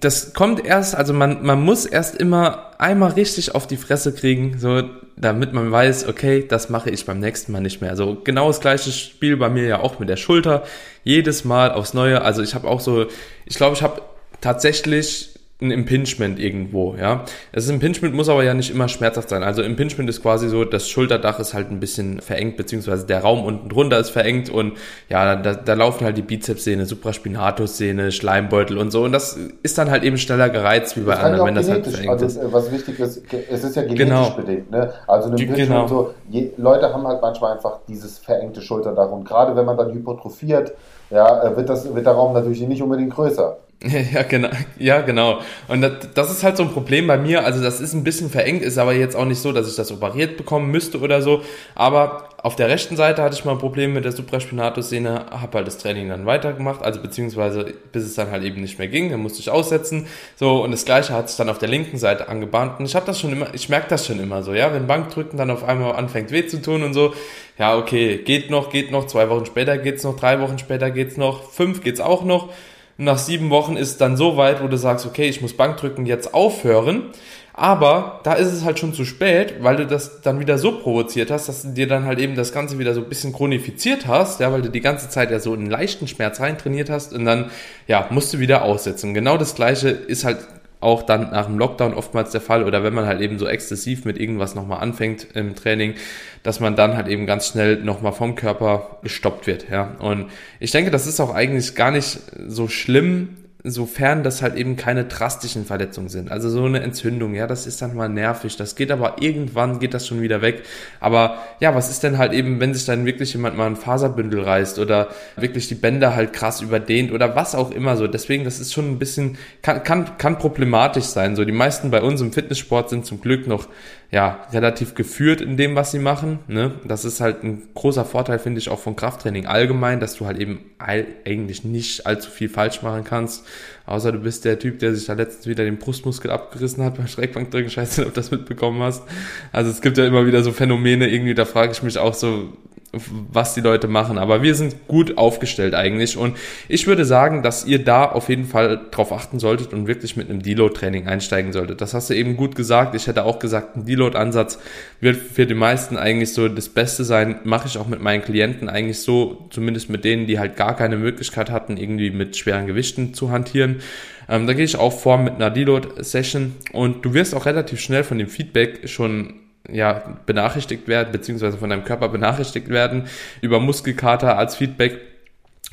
das 0.00 0.32
kommt 0.32 0.64
erst, 0.64 0.94
also 0.94 1.12
man, 1.12 1.42
man 1.44 1.60
muss 1.60 1.86
erst 1.86 2.14
immer 2.14 2.70
einmal 2.78 3.12
richtig 3.12 3.54
auf 3.54 3.66
die 3.66 3.76
Fresse 3.76 4.14
kriegen, 4.14 4.58
so, 4.58 4.82
damit 5.16 5.52
man 5.52 5.70
weiß, 5.72 6.06
okay, 6.06 6.46
das 6.46 6.70
mache 6.70 6.90
ich 6.90 7.04
beim 7.04 7.18
nächsten 7.18 7.52
Mal 7.52 7.60
nicht 7.60 7.80
mehr. 7.80 7.90
Also 7.90 8.16
genau 8.22 8.46
das 8.48 8.60
gleiche 8.60 8.92
Spiel 8.92 9.36
bei 9.36 9.48
mir 9.48 9.66
ja 9.66 9.80
auch 9.80 9.98
mit 9.98 10.08
der 10.08 10.16
Schulter. 10.16 10.62
Jedes 11.02 11.44
Mal 11.44 11.72
aufs 11.72 11.94
Neue. 11.94 12.22
Also 12.22 12.42
ich 12.42 12.54
habe 12.54 12.68
auch 12.68 12.80
so, 12.80 13.06
ich 13.44 13.56
glaube, 13.56 13.74
ich 13.74 13.82
habe 13.82 14.02
tatsächlich 14.40 15.31
ein 15.62 15.70
Impingement 15.70 16.38
irgendwo, 16.38 16.94
ja. 16.94 17.24
Das 17.52 17.68
Impingement 17.68 18.14
muss 18.14 18.28
aber 18.28 18.44
ja 18.44 18.54
nicht 18.54 18.70
immer 18.70 18.88
schmerzhaft 18.88 19.28
sein. 19.28 19.42
Also 19.42 19.62
Impingement 19.62 20.10
ist 20.10 20.22
quasi 20.22 20.48
so, 20.48 20.64
das 20.64 20.88
Schulterdach 20.88 21.38
ist 21.38 21.54
halt 21.54 21.70
ein 21.70 21.80
bisschen 21.80 22.20
verengt, 22.20 22.56
beziehungsweise 22.56 23.06
der 23.06 23.20
Raum 23.20 23.44
unten 23.44 23.68
drunter 23.68 23.98
ist 23.98 24.10
verengt 24.10 24.50
und 24.50 24.74
ja, 25.08 25.36
da, 25.36 25.54
da 25.54 25.74
laufen 25.74 26.04
halt 26.04 26.16
die 26.16 26.22
Bizepssehne, 26.22 26.86
Supraspinatussehne, 26.86 28.12
Schleimbeutel 28.12 28.78
und 28.78 28.90
so 28.90 29.04
und 29.04 29.12
das 29.12 29.38
ist 29.62 29.78
dann 29.78 29.90
halt 29.90 30.02
eben 30.02 30.18
schneller 30.18 30.50
gereizt 30.50 30.96
wie 30.96 31.02
bei 31.02 31.16
anderen, 31.16 31.46
wenn 31.46 31.54
das 31.54 31.70
halt 31.70 31.86
verengt 31.86 32.10
also, 32.10 32.26
ist. 32.26 32.52
Was 32.52 32.70
wichtig 32.70 32.98
ist, 32.98 33.22
es 33.50 33.64
ist 33.64 33.76
ja 33.76 33.82
genetisch 33.82 34.08
genau. 34.08 34.30
bedingt, 34.30 34.70
ne? 34.70 34.92
Also 35.06 35.28
ein 35.28 35.38
Impingement 35.38 35.68
genau. 35.68 35.86
so, 35.86 36.14
je, 36.28 36.50
Leute 36.56 36.92
haben 36.92 37.06
halt 37.06 37.22
manchmal 37.22 37.54
einfach 37.54 37.80
dieses 37.88 38.18
verengte 38.18 38.60
Schulterdach 38.60 39.10
und 39.10 39.24
gerade 39.24 39.56
wenn 39.56 39.64
man 39.64 39.76
dann 39.76 39.92
hypotrophiert, 39.92 40.72
ja, 41.10 41.44
äh, 41.44 41.56
wird, 41.56 41.68
das, 41.68 41.94
wird 41.94 42.06
der 42.06 42.14
Raum 42.14 42.32
natürlich 42.32 42.62
nicht 42.62 42.82
unbedingt 42.82 43.14
größer. 43.14 43.58
Ja, 44.12 44.22
genau. 44.22 44.48
Ja, 44.78 45.00
genau. 45.00 45.40
Und 45.68 45.82
das, 45.82 45.92
das, 46.14 46.30
ist 46.30 46.44
halt 46.44 46.56
so 46.56 46.62
ein 46.62 46.70
Problem 46.70 47.06
bei 47.06 47.16
mir. 47.16 47.44
Also 47.44 47.62
das 47.62 47.80
ist 47.80 47.94
ein 47.94 48.04
bisschen 48.04 48.30
verengt, 48.30 48.62
ist 48.62 48.78
aber 48.78 48.94
jetzt 48.94 49.16
auch 49.16 49.24
nicht 49.24 49.40
so, 49.40 49.52
dass 49.52 49.68
ich 49.68 49.76
das 49.76 49.90
operiert 49.90 50.36
bekommen 50.36 50.70
müsste 50.70 51.00
oder 51.00 51.20
so. 51.22 51.42
Aber 51.74 52.28
auf 52.38 52.56
der 52.56 52.68
rechten 52.68 52.96
Seite 52.96 53.22
hatte 53.22 53.36
ich 53.36 53.44
mal 53.44 53.52
ein 53.52 53.58
Problem 53.58 53.92
mit 53.92 54.04
der 54.04 54.12
Supraspinatus-Szene, 54.12 55.26
habe 55.30 55.58
halt 55.58 55.66
das 55.66 55.78
Training 55.78 56.08
dann 56.08 56.26
weitergemacht, 56.26 56.82
also 56.82 57.00
beziehungsweise 57.00 57.72
bis 57.92 58.02
es 58.02 58.14
dann 58.14 58.30
halt 58.32 58.42
eben 58.42 58.60
nicht 58.60 58.78
mehr 58.78 58.88
ging, 58.88 59.10
dann 59.10 59.20
musste 59.20 59.40
ich 59.40 59.50
aussetzen. 59.50 60.06
So, 60.36 60.62
und 60.62 60.72
das 60.72 60.84
gleiche 60.84 61.14
hat 61.14 61.28
sich 61.28 61.36
dann 61.36 61.48
auf 61.48 61.58
der 61.58 61.68
linken 61.68 61.98
Seite 61.98 62.28
angebahnt. 62.28 62.78
Und 62.78 62.86
ich 62.86 62.94
habe 62.94 63.06
das 63.06 63.20
schon 63.20 63.32
immer, 63.32 63.54
ich 63.54 63.68
merke 63.68 63.88
das 63.88 64.06
schon 64.06 64.20
immer 64.20 64.42
so, 64.42 64.54
ja, 64.54 64.72
wenn 64.72 64.86
Bankdrücken 64.86 65.38
dann 65.38 65.50
auf 65.50 65.64
einmal 65.64 65.94
anfängt 65.94 66.30
weh 66.30 66.46
zu 66.46 66.60
tun 66.60 66.82
und 66.82 66.94
so, 66.94 67.14
ja, 67.58 67.76
okay, 67.76 68.18
geht 68.18 68.50
noch, 68.50 68.70
geht 68.70 68.90
noch, 68.90 69.06
zwei 69.06 69.28
Wochen 69.28 69.46
später 69.46 69.78
geht's 69.78 70.02
noch, 70.04 70.16
drei 70.16 70.40
Wochen 70.40 70.58
später 70.58 70.90
geht's 70.90 71.16
noch, 71.16 71.50
fünf 71.50 71.82
geht's 71.82 72.00
auch 72.00 72.24
noch 72.24 72.48
nach 72.96 73.18
sieben 73.18 73.50
Wochen 73.50 73.76
ist 73.76 74.00
dann 74.00 74.16
so 74.16 74.36
weit, 74.36 74.62
wo 74.62 74.68
du 74.68 74.76
sagst, 74.76 75.06
okay, 75.06 75.28
ich 75.28 75.40
muss 75.40 75.56
Bankdrücken 75.56 76.06
jetzt 76.06 76.34
aufhören. 76.34 77.10
Aber 77.54 78.20
da 78.24 78.32
ist 78.32 78.50
es 78.50 78.64
halt 78.64 78.78
schon 78.78 78.94
zu 78.94 79.04
spät, 79.04 79.56
weil 79.60 79.76
du 79.76 79.86
das 79.86 80.22
dann 80.22 80.40
wieder 80.40 80.56
so 80.56 80.80
provoziert 80.80 81.30
hast, 81.30 81.48
dass 81.48 81.62
du 81.62 81.68
dir 81.68 81.86
dann 81.86 82.06
halt 82.06 82.18
eben 82.18 82.34
das 82.34 82.52
Ganze 82.52 82.78
wieder 82.78 82.94
so 82.94 83.02
ein 83.02 83.08
bisschen 83.08 83.34
chronifiziert 83.34 84.06
hast, 84.06 84.40
ja, 84.40 84.50
weil 84.52 84.62
du 84.62 84.70
die 84.70 84.80
ganze 84.80 85.10
Zeit 85.10 85.30
ja 85.30 85.38
so 85.38 85.52
einen 85.52 85.68
leichten 85.68 86.08
Schmerz 86.08 86.40
reintrainiert 86.40 86.88
hast 86.88 87.12
und 87.12 87.26
dann, 87.26 87.50
ja, 87.86 88.06
musst 88.10 88.32
du 88.32 88.38
wieder 88.38 88.62
aussetzen. 88.62 89.12
Genau 89.12 89.36
das 89.36 89.54
Gleiche 89.54 89.90
ist 89.90 90.24
halt 90.24 90.38
auch 90.82 91.02
dann 91.02 91.30
nach 91.30 91.46
dem 91.46 91.58
Lockdown 91.58 91.94
oftmals 91.94 92.30
der 92.30 92.40
Fall 92.40 92.64
oder 92.64 92.82
wenn 92.82 92.94
man 92.94 93.06
halt 93.06 93.20
eben 93.20 93.38
so 93.38 93.46
exzessiv 93.46 94.04
mit 94.04 94.18
irgendwas 94.18 94.54
nochmal 94.54 94.80
anfängt 94.80 95.26
im 95.34 95.54
Training, 95.54 95.94
dass 96.42 96.60
man 96.60 96.76
dann 96.76 96.96
halt 96.96 97.08
eben 97.08 97.26
ganz 97.26 97.48
schnell 97.48 97.76
nochmal 97.76 98.12
vom 98.12 98.34
Körper 98.34 98.98
gestoppt 99.02 99.46
wird, 99.46 99.66
ja. 99.70 99.94
Und 99.98 100.26
ich 100.60 100.70
denke, 100.70 100.90
das 100.90 101.06
ist 101.06 101.20
auch 101.20 101.34
eigentlich 101.34 101.74
gar 101.74 101.90
nicht 101.90 102.18
so 102.46 102.68
schlimm, 102.68 103.36
sofern 103.64 104.24
das 104.24 104.42
halt 104.42 104.56
eben 104.56 104.76
keine 104.76 105.04
drastischen 105.04 105.64
Verletzungen 105.64 106.08
sind. 106.08 106.32
Also 106.32 106.50
so 106.50 106.64
eine 106.64 106.80
Entzündung, 106.80 107.34
ja, 107.34 107.46
das 107.46 107.66
ist 107.66 107.80
dann 107.80 107.94
mal 107.94 108.08
nervig. 108.08 108.56
Das 108.56 108.74
geht 108.74 108.90
aber 108.90 109.16
irgendwann 109.20 109.78
geht 109.78 109.94
das 109.94 110.06
schon 110.06 110.20
wieder 110.20 110.42
weg. 110.42 110.62
Aber 110.98 111.38
ja, 111.60 111.74
was 111.74 111.88
ist 111.88 112.02
denn 112.02 112.18
halt 112.18 112.32
eben, 112.32 112.58
wenn 112.58 112.74
sich 112.74 112.86
dann 112.86 113.06
wirklich 113.06 113.32
jemand 113.34 113.56
mal 113.56 113.66
ein 113.66 113.76
Faserbündel 113.76 114.42
reißt 114.42 114.80
oder 114.80 115.08
wirklich 115.36 115.68
die 115.68 115.76
Bänder 115.76 116.16
halt 116.16 116.32
krass 116.32 116.60
überdehnt 116.60 117.12
oder 117.12 117.36
was 117.36 117.54
auch 117.54 117.70
immer 117.70 117.96
so. 117.96 118.08
Deswegen, 118.08 118.44
das 118.44 118.58
ist 118.58 118.72
schon 118.72 118.90
ein 118.90 118.98
bisschen, 118.98 119.38
kann, 119.62 119.84
kann, 119.84 120.18
kann 120.18 120.38
problematisch 120.38 121.04
sein. 121.04 121.36
So, 121.36 121.44
die 121.44 121.52
meisten 121.52 121.92
bei 121.92 122.02
uns 122.02 122.20
im 122.20 122.32
Fitnesssport 122.32 122.90
sind 122.90 123.06
zum 123.06 123.20
Glück 123.20 123.46
noch 123.46 123.68
ja, 124.12 124.46
relativ 124.52 124.94
geführt 124.94 125.40
in 125.40 125.56
dem, 125.56 125.74
was 125.74 125.90
sie 125.90 125.98
machen. 125.98 126.40
Ne? 126.46 126.72
Das 126.84 127.06
ist 127.06 127.22
halt 127.22 127.42
ein 127.42 127.62
großer 127.72 128.04
Vorteil, 128.04 128.38
finde 128.38 128.58
ich, 128.58 128.68
auch 128.68 128.78
von 128.78 128.94
Krafttraining 128.94 129.46
allgemein, 129.46 130.00
dass 130.00 130.16
du 130.16 130.26
halt 130.26 130.38
eben 130.38 130.60
eigentlich 130.78 131.64
nicht 131.64 132.06
allzu 132.06 132.30
viel 132.30 132.50
falsch 132.50 132.82
machen 132.82 133.04
kannst. 133.04 133.46
Außer 133.86 134.12
du 134.12 134.18
bist 134.18 134.44
der 134.44 134.58
Typ, 134.58 134.80
der 134.80 134.94
sich 134.94 135.06
da 135.06 135.14
letztens 135.14 135.46
wieder 135.46 135.64
den 135.64 135.78
Brustmuskel 135.78 136.30
abgerissen 136.30 136.84
hat 136.84 136.94
beim 136.98 137.08
Schrägbankdrücken. 137.08 137.70
Scheiße, 137.70 138.02
ob 138.02 138.08
du 138.08 138.20
das 138.20 138.30
mitbekommen 138.30 138.82
hast. 138.82 139.02
Also 139.50 139.70
es 139.70 139.80
gibt 139.80 139.96
ja 139.96 140.06
immer 140.06 140.26
wieder 140.26 140.42
so 140.42 140.52
Phänomene, 140.52 141.08
irgendwie, 141.08 141.34
da 141.34 141.46
frage 141.46 141.72
ich 141.72 141.82
mich 141.82 141.96
auch 141.96 142.12
so, 142.12 142.52
was 142.92 143.54
die 143.54 143.60
Leute 143.60 143.88
machen. 143.88 144.18
Aber 144.18 144.42
wir 144.42 144.54
sind 144.54 144.86
gut 144.86 145.16
aufgestellt 145.16 145.74
eigentlich. 145.74 146.16
Und 146.16 146.36
ich 146.68 146.86
würde 146.86 147.04
sagen, 147.04 147.42
dass 147.42 147.64
ihr 147.64 147.82
da 147.82 148.04
auf 148.04 148.28
jeden 148.28 148.44
Fall 148.44 148.80
drauf 148.90 149.12
achten 149.12 149.38
solltet 149.38 149.72
und 149.72 149.86
wirklich 149.86 150.16
mit 150.16 150.28
einem 150.28 150.42
Deload-Training 150.42 151.08
einsteigen 151.08 151.52
solltet. 151.52 151.80
Das 151.80 151.94
hast 151.94 152.10
du 152.10 152.14
eben 152.14 152.36
gut 152.36 152.54
gesagt. 152.54 152.94
Ich 152.94 153.06
hätte 153.06 153.24
auch 153.24 153.38
gesagt, 153.38 153.76
ein 153.76 153.86
Deload-Ansatz 153.86 154.58
wird 155.00 155.16
für 155.16 155.46
die 155.46 155.54
meisten 155.54 155.96
eigentlich 155.96 156.34
so 156.34 156.48
das 156.48 156.68
Beste 156.68 157.04
sein. 157.04 157.40
Mache 157.44 157.66
ich 157.66 157.78
auch 157.78 157.86
mit 157.86 158.02
meinen 158.02 158.22
Klienten 158.22 158.68
eigentlich 158.68 159.00
so, 159.00 159.48
zumindest 159.50 159.88
mit 159.88 160.04
denen, 160.04 160.26
die 160.26 160.38
halt 160.38 160.56
gar 160.56 160.76
keine 160.76 160.96
Möglichkeit 160.96 161.50
hatten, 161.50 161.76
irgendwie 161.78 162.10
mit 162.10 162.36
schweren 162.36 162.66
Gewichten 162.66 163.14
zu 163.14 163.30
hantieren. 163.30 163.80
Ähm, 164.28 164.46
da 164.46 164.52
gehe 164.52 164.64
ich 164.64 164.76
auch 164.76 164.92
vor 164.92 165.18
mit 165.18 165.34
einer 165.34 165.50
Deload-Session 165.50 166.56
und 166.72 167.04
du 167.04 167.14
wirst 167.14 167.34
auch 167.34 167.46
relativ 167.46 167.80
schnell 167.80 168.04
von 168.04 168.18
dem 168.18 168.28
Feedback 168.28 168.88
schon 168.88 169.34
ja, 169.70 170.02
benachrichtigt 170.26 170.88
werden, 170.88 171.12
beziehungsweise 171.12 171.58
von 171.58 171.70
deinem 171.70 171.84
Körper 171.84 172.08
benachrichtigt 172.08 172.68
werden 172.68 173.04
über 173.40 173.60
Muskelkater 173.60 174.36
als 174.38 174.56
Feedback, 174.56 175.00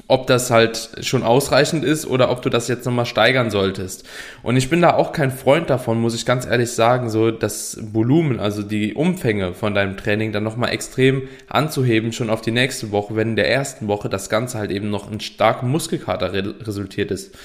ob 0.08 0.27
das 0.27 0.50
halt 0.50 0.91
schon 1.01 1.24
ausreichend 1.24 1.84
ist 1.84 2.05
oder 2.05 2.31
ob 2.31 2.41
du 2.41 2.50
das 2.50 2.67
jetzt 2.67 2.86
nochmal 2.86 3.05
steigern 3.05 3.51
solltest. 3.51 4.08
Und 4.43 4.55
ich 4.55 4.69
bin 4.69 4.81
da 4.81 4.93
auch 4.93 5.12
kein 5.12 5.31
Freund 5.31 5.69
davon, 5.69 6.00
muss 6.00 6.15
ich 6.15 6.25
ganz 6.25 6.46
ehrlich 6.46 6.72
sagen, 6.72 7.10
so 7.10 7.31
das 7.31 7.77
Volumen, 7.93 8.39
also 8.39 8.63
die 8.63 8.93
Umfänge 8.93 9.53
von 9.53 9.74
deinem 9.75 9.98
Training 9.98 10.31
dann 10.31 10.43
nochmal 10.43 10.72
extrem 10.72 11.27
anzuheben, 11.48 12.13
schon 12.13 12.29
auf 12.29 12.41
die 12.41 12.51
nächste 12.51 12.91
Woche, 12.91 13.15
wenn 13.15 13.29
in 13.29 13.36
der 13.36 13.51
ersten 13.51 13.88
Woche 13.88 14.08
das 14.10 14.29
Ganze 14.29 14.58
halt 14.58 14.72
eben 14.72 14.89
noch 14.89 15.12
in 15.12 15.19
starken 15.19 15.69
Muskelkater 15.69 16.31
resultiert 16.34 17.12
ist 17.12 17.36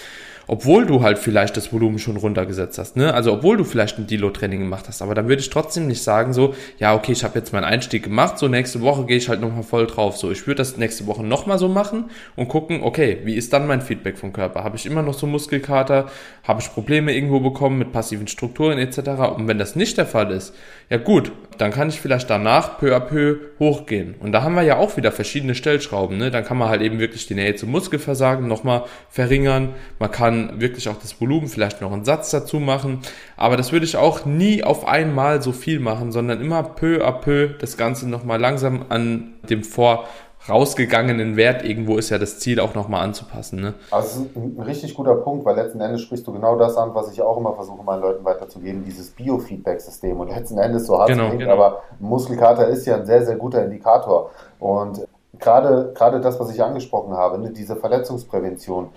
obwohl 0.47 0.87
du 0.87 1.03
halt 1.03 1.19
vielleicht 1.19 1.57
das 1.57 1.73
Volumen 1.73 1.99
schon 1.99 2.17
runtergesetzt 2.17 2.79
hast, 2.79 2.97
ne? 2.97 3.15
Also 3.15 3.33
obwohl 3.33 3.57
du 3.57 3.65
vielleicht 3.65 3.99
ein 3.99 4.07
Delo-Training 4.07 4.61
gemacht 4.61 4.87
hast, 4.89 5.03
aber 5.03 5.15
dann 5.15 5.29
würde 5.29 5.41
ich 5.41 5.51
trotzdem 5.51 5.87
nicht 5.87 6.03
sagen 6.03 6.33
so, 6.33 6.55
ja 6.79 6.95
okay, 6.95 7.13
ich 7.13 7.25
habe 7.25 7.39
jetzt 7.39 7.53
meinen 7.53 7.65
Einstieg 7.65 8.05
gemacht, 8.05 8.39
so 8.39 8.49
nächste 8.49 8.81
Woche 8.81 9.05
gehe 9.05 9.17
ich 9.17 9.29
halt 9.29 9.41
nochmal 9.41 9.63
voll 9.63 9.87
drauf. 9.87 10.17
So, 10.17 10.31
ich 10.31 10.47
würde 10.47 10.59
das 10.59 10.77
nächste 10.77 11.07
Woche 11.07 11.23
nochmal 11.23 11.59
so 11.59 11.69
machen 11.69 12.11
und 12.37 12.49
gucken, 12.49 12.83
okay, 12.83 13.19
wie 13.25 13.35
ist 13.35 13.53
dann 13.53 13.67
mein 13.67 13.81
Feedback 13.81 14.19
vom 14.19 14.33
Körper? 14.33 14.65
Habe 14.65 14.77
ich 14.77 14.87
immer 14.87 15.03
noch 15.03 15.15
so 15.15 15.27
Muskelkater? 15.27 16.07
Habe 16.43 16.61
ich 16.61 16.73
Probleme 16.73 17.15
irgendwo 17.15 17.41
bekommen 17.41 17.79
mit 17.79 17.93
passiven 17.93 18.29
Strukturen 18.29 18.79
etc.? 18.79 19.09
Und 19.37 19.49
wenn 19.49 19.59
das 19.59 19.77
nicht 19.77 19.97
der 19.99 20.07
Fall 20.07 20.31
ist, 20.31 20.55
ja 20.91 20.99
gut, 20.99 21.33
dann 21.59 21.71
kann 21.71 21.89
ich 21.89 22.01
vielleicht 22.01 22.29
danach 22.29 22.79
peu 22.79 22.95
à 22.95 23.01
peu 23.01 23.37
hochgehen. 23.59 24.15
Und 24.21 24.33
da 24.33 24.43
haben 24.43 24.55
wir 24.55 24.63
ja 24.63 24.77
auch 24.77 24.97
wieder 24.97 25.13
verschiedene 25.13 25.55
Stellschrauben. 25.55 26.19
Ne? 26.19 26.31
Dann 26.31 26.45
kann 26.45 26.59
man 26.59 26.69
halt 26.69 26.83
eben 26.83 26.99
wirklich 26.99 27.27
die 27.27 27.35
Nähe 27.35 27.55
zum 27.55 27.71
Muskelversagen 27.71 28.47
nochmal 28.47 28.85
verringern. 29.09 29.71
Man 29.99 30.11
kann 30.11 30.34
wirklich 30.61 30.89
auch 30.89 30.97
das 30.97 31.21
Volumen 31.21 31.49
vielleicht 31.49 31.81
noch 31.81 31.93
einen 31.93 32.05
Satz 32.05 32.31
dazu 32.31 32.61
machen. 32.61 33.01
Aber 33.37 33.57
das 33.57 33.73
würde 33.73 33.87
ich 33.87 33.97
auch 33.97 34.25
nie 34.25 34.63
auf 34.63 34.87
einmal 34.87 35.43
so 35.43 35.53
viel 35.53 35.81
machen, 35.81 36.13
sondern 36.13 36.41
immer 36.41 36.63
peu 36.63 37.05
à 37.05 37.13
peu 37.13 37.49
das 37.59 37.77
Ganze 37.77 38.09
nochmal 38.09 38.41
langsam 38.41 38.87
an 38.89 39.35
dem 39.49 39.65
vor 39.65 40.05
rausgegangenen 40.49 41.37
Wert 41.37 41.65
irgendwo 41.65 41.97
ist 41.97 42.11
ja 42.11 42.19
das 42.19 42.39
Ziel 42.39 42.61
auch 42.61 42.75
nochmal 42.75 43.03
anzupassen. 43.03 43.61
Ne? 43.61 43.75
Also 43.91 44.27
ein 44.35 44.61
richtig 44.61 44.95
guter 44.95 45.15
Punkt, 45.15 45.45
weil 45.45 45.57
letzten 45.57 45.81
Endes 45.81 46.03
sprichst 46.03 46.27
du 46.27 46.33
genau 46.33 46.57
das 46.57 46.77
an, 46.77 46.95
was 46.95 47.11
ich 47.11 47.23
auch 47.23 47.39
immer 47.39 47.55
versuche, 47.55 47.83
meinen 47.83 48.03
Leuten 48.03 48.25
weiterzugeben, 48.25 48.85
dieses 48.85 49.11
Biofeedback-System. 49.11 50.21
Und 50.21 50.29
letzten 50.29 50.59
Endes, 50.59 50.87
so 50.87 50.99
hart 50.99 51.09
genau, 51.09 51.29
klingt, 51.29 51.41
genau. 51.41 51.55
aber 51.55 51.83
Muskelkater 51.99 52.69
ist 52.69 52.87
ja 52.87 52.97
ein 52.97 53.07
sehr, 53.07 53.25
sehr 53.25 53.37
guter 53.37 53.65
Indikator. 53.65 54.31
Und 54.61 55.07
gerade, 55.39 55.93
gerade 55.95 56.21
das, 56.21 56.39
was 56.39 56.53
ich 56.53 56.63
angesprochen 56.63 57.15
habe, 57.15 57.39
ne, 57.39 57.51
diese 57.51 57.77
Verletzungsprävention, 57.77 58.89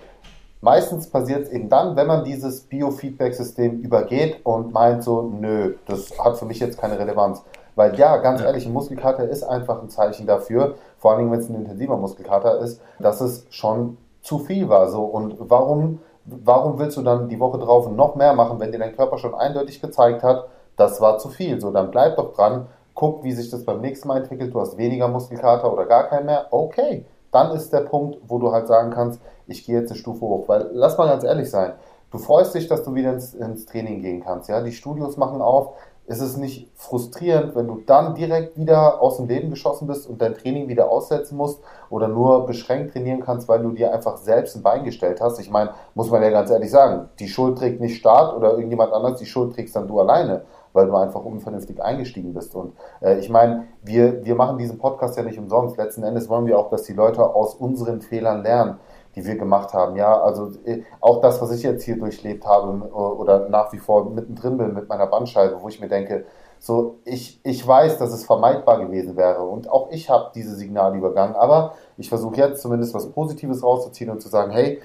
Meistens 0.60 1.08
passiert 1.08 1.44
es 1.44 1.50
eben 1.50 1.68
dann, 1.68 1.94
wenn 1.94 2.08
man 2.08 2.24
dieses 2.24 2.62
Biofeedback-System 2.62 3.80
übergeht 3.80 4.44
und 4.44 4.72
meint 4.72 5.04
so, 5.04 5.22
nö, 5.22 5.76
das 5.86 6.18
hat 6.18 6.36
für 6.36 6.46
mich 6.46 6.58
jetzt 6.58 6.78
keine 6.78 6.98
Relevanz. 6.98 7.44
Weil 7.76 7.96
ja, 7.96 8.16
ganz 8.16 8.40
ehrlich, 8.40 8.66
ein 8.66 8.72
Muskelkater 8.72 9.28
ist 9.28 9.44
einfach 9.44 9.80
ein 9.80 9.88
Zeichen 9.88 10.26
dafür, 10.26 10.74
vor 10.98 11.12
allen 11.12 11.20
Dingen, 11.20 11.30
wenn 11.30 11.38
es 11.38 11.48
ein 11.48 11.54
intensiver 11.54 11.96
Muskelkater 11.96 12.58
ist, 12.58 12.80
dass 12.98 13.20
es 13.20 13.46
schon 13.50 13.98
zu 14.20 14.40
viel 14.40 14.68
war. 14.68 14.90
So. 14.90 15.04
Und 15.04 15.36
warum, 15.38 16.00
warum 16.24 16.80
willst 16.80 16.96
du 16.96 17.02
dann 17.02 17.28
die 17.28 17.38
Woche 17.38 17.58
drauf 17.58 17.88
noch 17.88 18.16
mehr 18.16 18.34
machen, 18.34 18.58
wenn 18.58 18.72
dir 18.72 18.80
dein 18.80 18.96
Körper 18.96 19.18
schon 19.18 19.34
eindeutig 19.34 19.80
gezeigt 19.80 20.24
hat, 20.24 20.48
das 20.76 21.00
war 21.00 21.18
zu 21.18 21.28
viel? 21.28 21.60
So, 21.60 21.70
dann 21.70 21.92
bleib 21.92 22.16
doch 22.16 22.34
dran, 22.34 22.66
guck, 22.94 23.22
wie 23.22 23.30
sich 23.30 23.48
das 23.48 23.64
beim 23.64 23.80
nächsten 23.80 24.08
Mal 24.08 24.22
entwickelt. 24.22 24.52
Du 24.52 24.60
hast 24.60 24.76
weniger 24.76 25.06
Muskelkater 25.06 25.72
oder 25.72 25.86
gar 25.86 26.08
keinen 26.08 26.26
mehr. 26.26 26.46
Okay, 26.50 27.04
dann 27.30 27.52
ist 27.52 27.72
der 27.72 27.82
Punkt, 27.82 28.18
wo 28.26 28.40
du 28.40 28.50
halt 28.50 28.66
sagen 28.66 28.90
kannst, 28.90 29.20
ich 29.48 29.64
gehe 29.64 29.80
jetzt 29.80 29.90
eine 29.90 29.98
Stufe 29.98 30.20
hoch. 30.20 30.48
Weil, 30.48 30.70
lass 30.72 30.96
mal 30.96 31.08
ganz 31.08 31.24
ehrlich 31.24 31.50
sein, 31.50 31.72
du 32.10 32.18
freust 32.18 32.54
dich, 32.54 32.68
dass 32.68 32.84
du 32.84 32.94
wieder 32.94 33.12
ins, 33.12 33.34
ins 33.34 33.66
Training 33.66 34.00
gehen 34.00 34.22
kannst. 34.22 34.48
Ja, 34.48 34.60
die 34.62 34.72
Studios 34.72 35.16
machen 35.16 35.42
auf 35.42 35.74
ist 36.08 36.22
es 36.22 36.38
nicht 36.38 36.70
frustrierend, 36.74 37.54
wenn 37.54 37.66
du 37.66 37.82
dann 37.84 38.14
direkt 38.14 38.56
wieder 38.56 39.02
aus 39.02 39.18
dem 39.18 39.28
Leben 39.28 39.50
geschossen 39.50 39.86
bist 39.86 40.08
und 40.08 40.22
dein 40.22 40.34
Training 40.34 40.66
wieder 40.68 40.90
aussetzen 40.90 41.36
musst 41.36 41.60
oder 41.90 42.08
nur 42.08 42.46
beschränkt 42.46 42.94
trainieren 42.94 43.20
kannst, 43.20 43.46
weil 43.46 43.62
du 43.62 43.72
dir 43.72 43.92
einfach 43.92 44.16
selbst 44.16 44.56
ein 44.56 44.62
Bein 44.62 44.84
gestellt 44.84 45.20
hast? 45.20 45.38
Ich 45.38 45.50
meine, 45.50 45.72
muss 45.94 46.10
man 46.10 46.22
ja 46.22 46.30
ganz 46.30 46.50
ehrlich 46.50 46.70
sagen, 46.70 47.10
die 47.18 47.28
Schuld 47.28 47.58
trägt 47.58 47.82
nicht 47.82 47.98
Staat 47.98 48.34
oder 48.34 48.52
irgendjemand 48.52 48.92
anders, 48.94 49.18
die 49.18 49.26
Schuld 49.26 49.54
trägst 49.54 49.76
dann 49.76 49.86
du 49.86 50.00
alleine, 50.00 50.46
weil 50.72 50.86
du 50.86 50.96
einfach 50.96 51.22
unvernünftig 51.22 51.82
eingestiegen 51.82 52.32
bist. 52.32 52.54
Und 52.54 52.72
äh, 53.02 53.18
ich 53.18 53.28
meine, 53.28 53.66
wir, 53.82 54.24
wir 54.24 54.34
machen 54.34 54.56
diesen 54.56 54.78
Podcast 54.78 55.14
ja 55.18 55.22
nicht 55.22 55.38
umsonst. 55.38 55.76
Letzten 55.76 56.04
Endes 56.04 56.30
wollen 56.30 56.46
wir 56.46 56.58
auch, 56.58 56.70
dass 56.70 56.84
die 56.84 56.94
Leute 56.94 57.22
aus 57.22 57.54
unseren 57.54 58.00
Fehlern 58.00 58.42
lernen 58.42 58.78
die 59.18 59.26
wir 59.26 59.36
gemacht 59.36 59.74
haben. 59.74 59.96
Ja, 59.96 60.20
also 60.20 60.52
äh, 60.64 60.82
auch 61.00 61.20
das, 61.20 61.42
was 61.42 61.50
ich 61.50 61.62
jetzt 61.62 61.82
hier 61.82 61.98
durchlebt 61.98 62.46
habe 62.46 62.68
oder 62.92 63.48
nach 63.48 63.72
wie 63.72 63.78
vor 63.78 64.10
mittendrin 64.10 64.56
bin 64.56 64.74
mit 64.74 64.88
meiner 64.88 65.06
Bandscheibe, 65.06 65.60
wo 65.60 65.68
ich 65.68 65.80
mir 65.80 65.88
denke, 65.88 66.24
so, 66.60 66.98
ich, 67.04 67.40
ich 67.44 67.66
weiß, 67.66 67.98
dass 67.98 68.12
es 68.12 68.24
vermeidbar 68.24 68.78
gewesen 68.80 69.16
wäre 69.16 69.42
und 69.42 69.70
auch 69.70 69.90
ich 69.90 70.08
habe 70.10 70.30
diese 70.34 70.56
Signale 70.56 70.96
übergangen, 70.96 71.36
aber 71.36 71.74
ich 71.96 72.08
versuche 72.08 72.36
jetzt 72.36 72.62
zumindest 72.62 72.94
was 72.94 73.10
Positives 73.10 73.62
rauszuziehen 73.62 74.10
und 74.10 74.20
zu 74.20 74.28
sagen, 74.28 74.50
hey, 74.50 74.80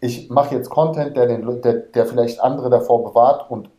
ich 0.00 0.30
mache 0.30 0.54
jetzt 0.54 0.70
Content, 0.70 1.16
der, 1.16 1.26
den, 1.26 1.62
der, 1.62 1.74
der 1.74 2.06
vielleicht 2.06 2.40
andere 2.40 2.68
davor 2.68 3.04
bewahrt 3.04 3.50
und 3.50 3.70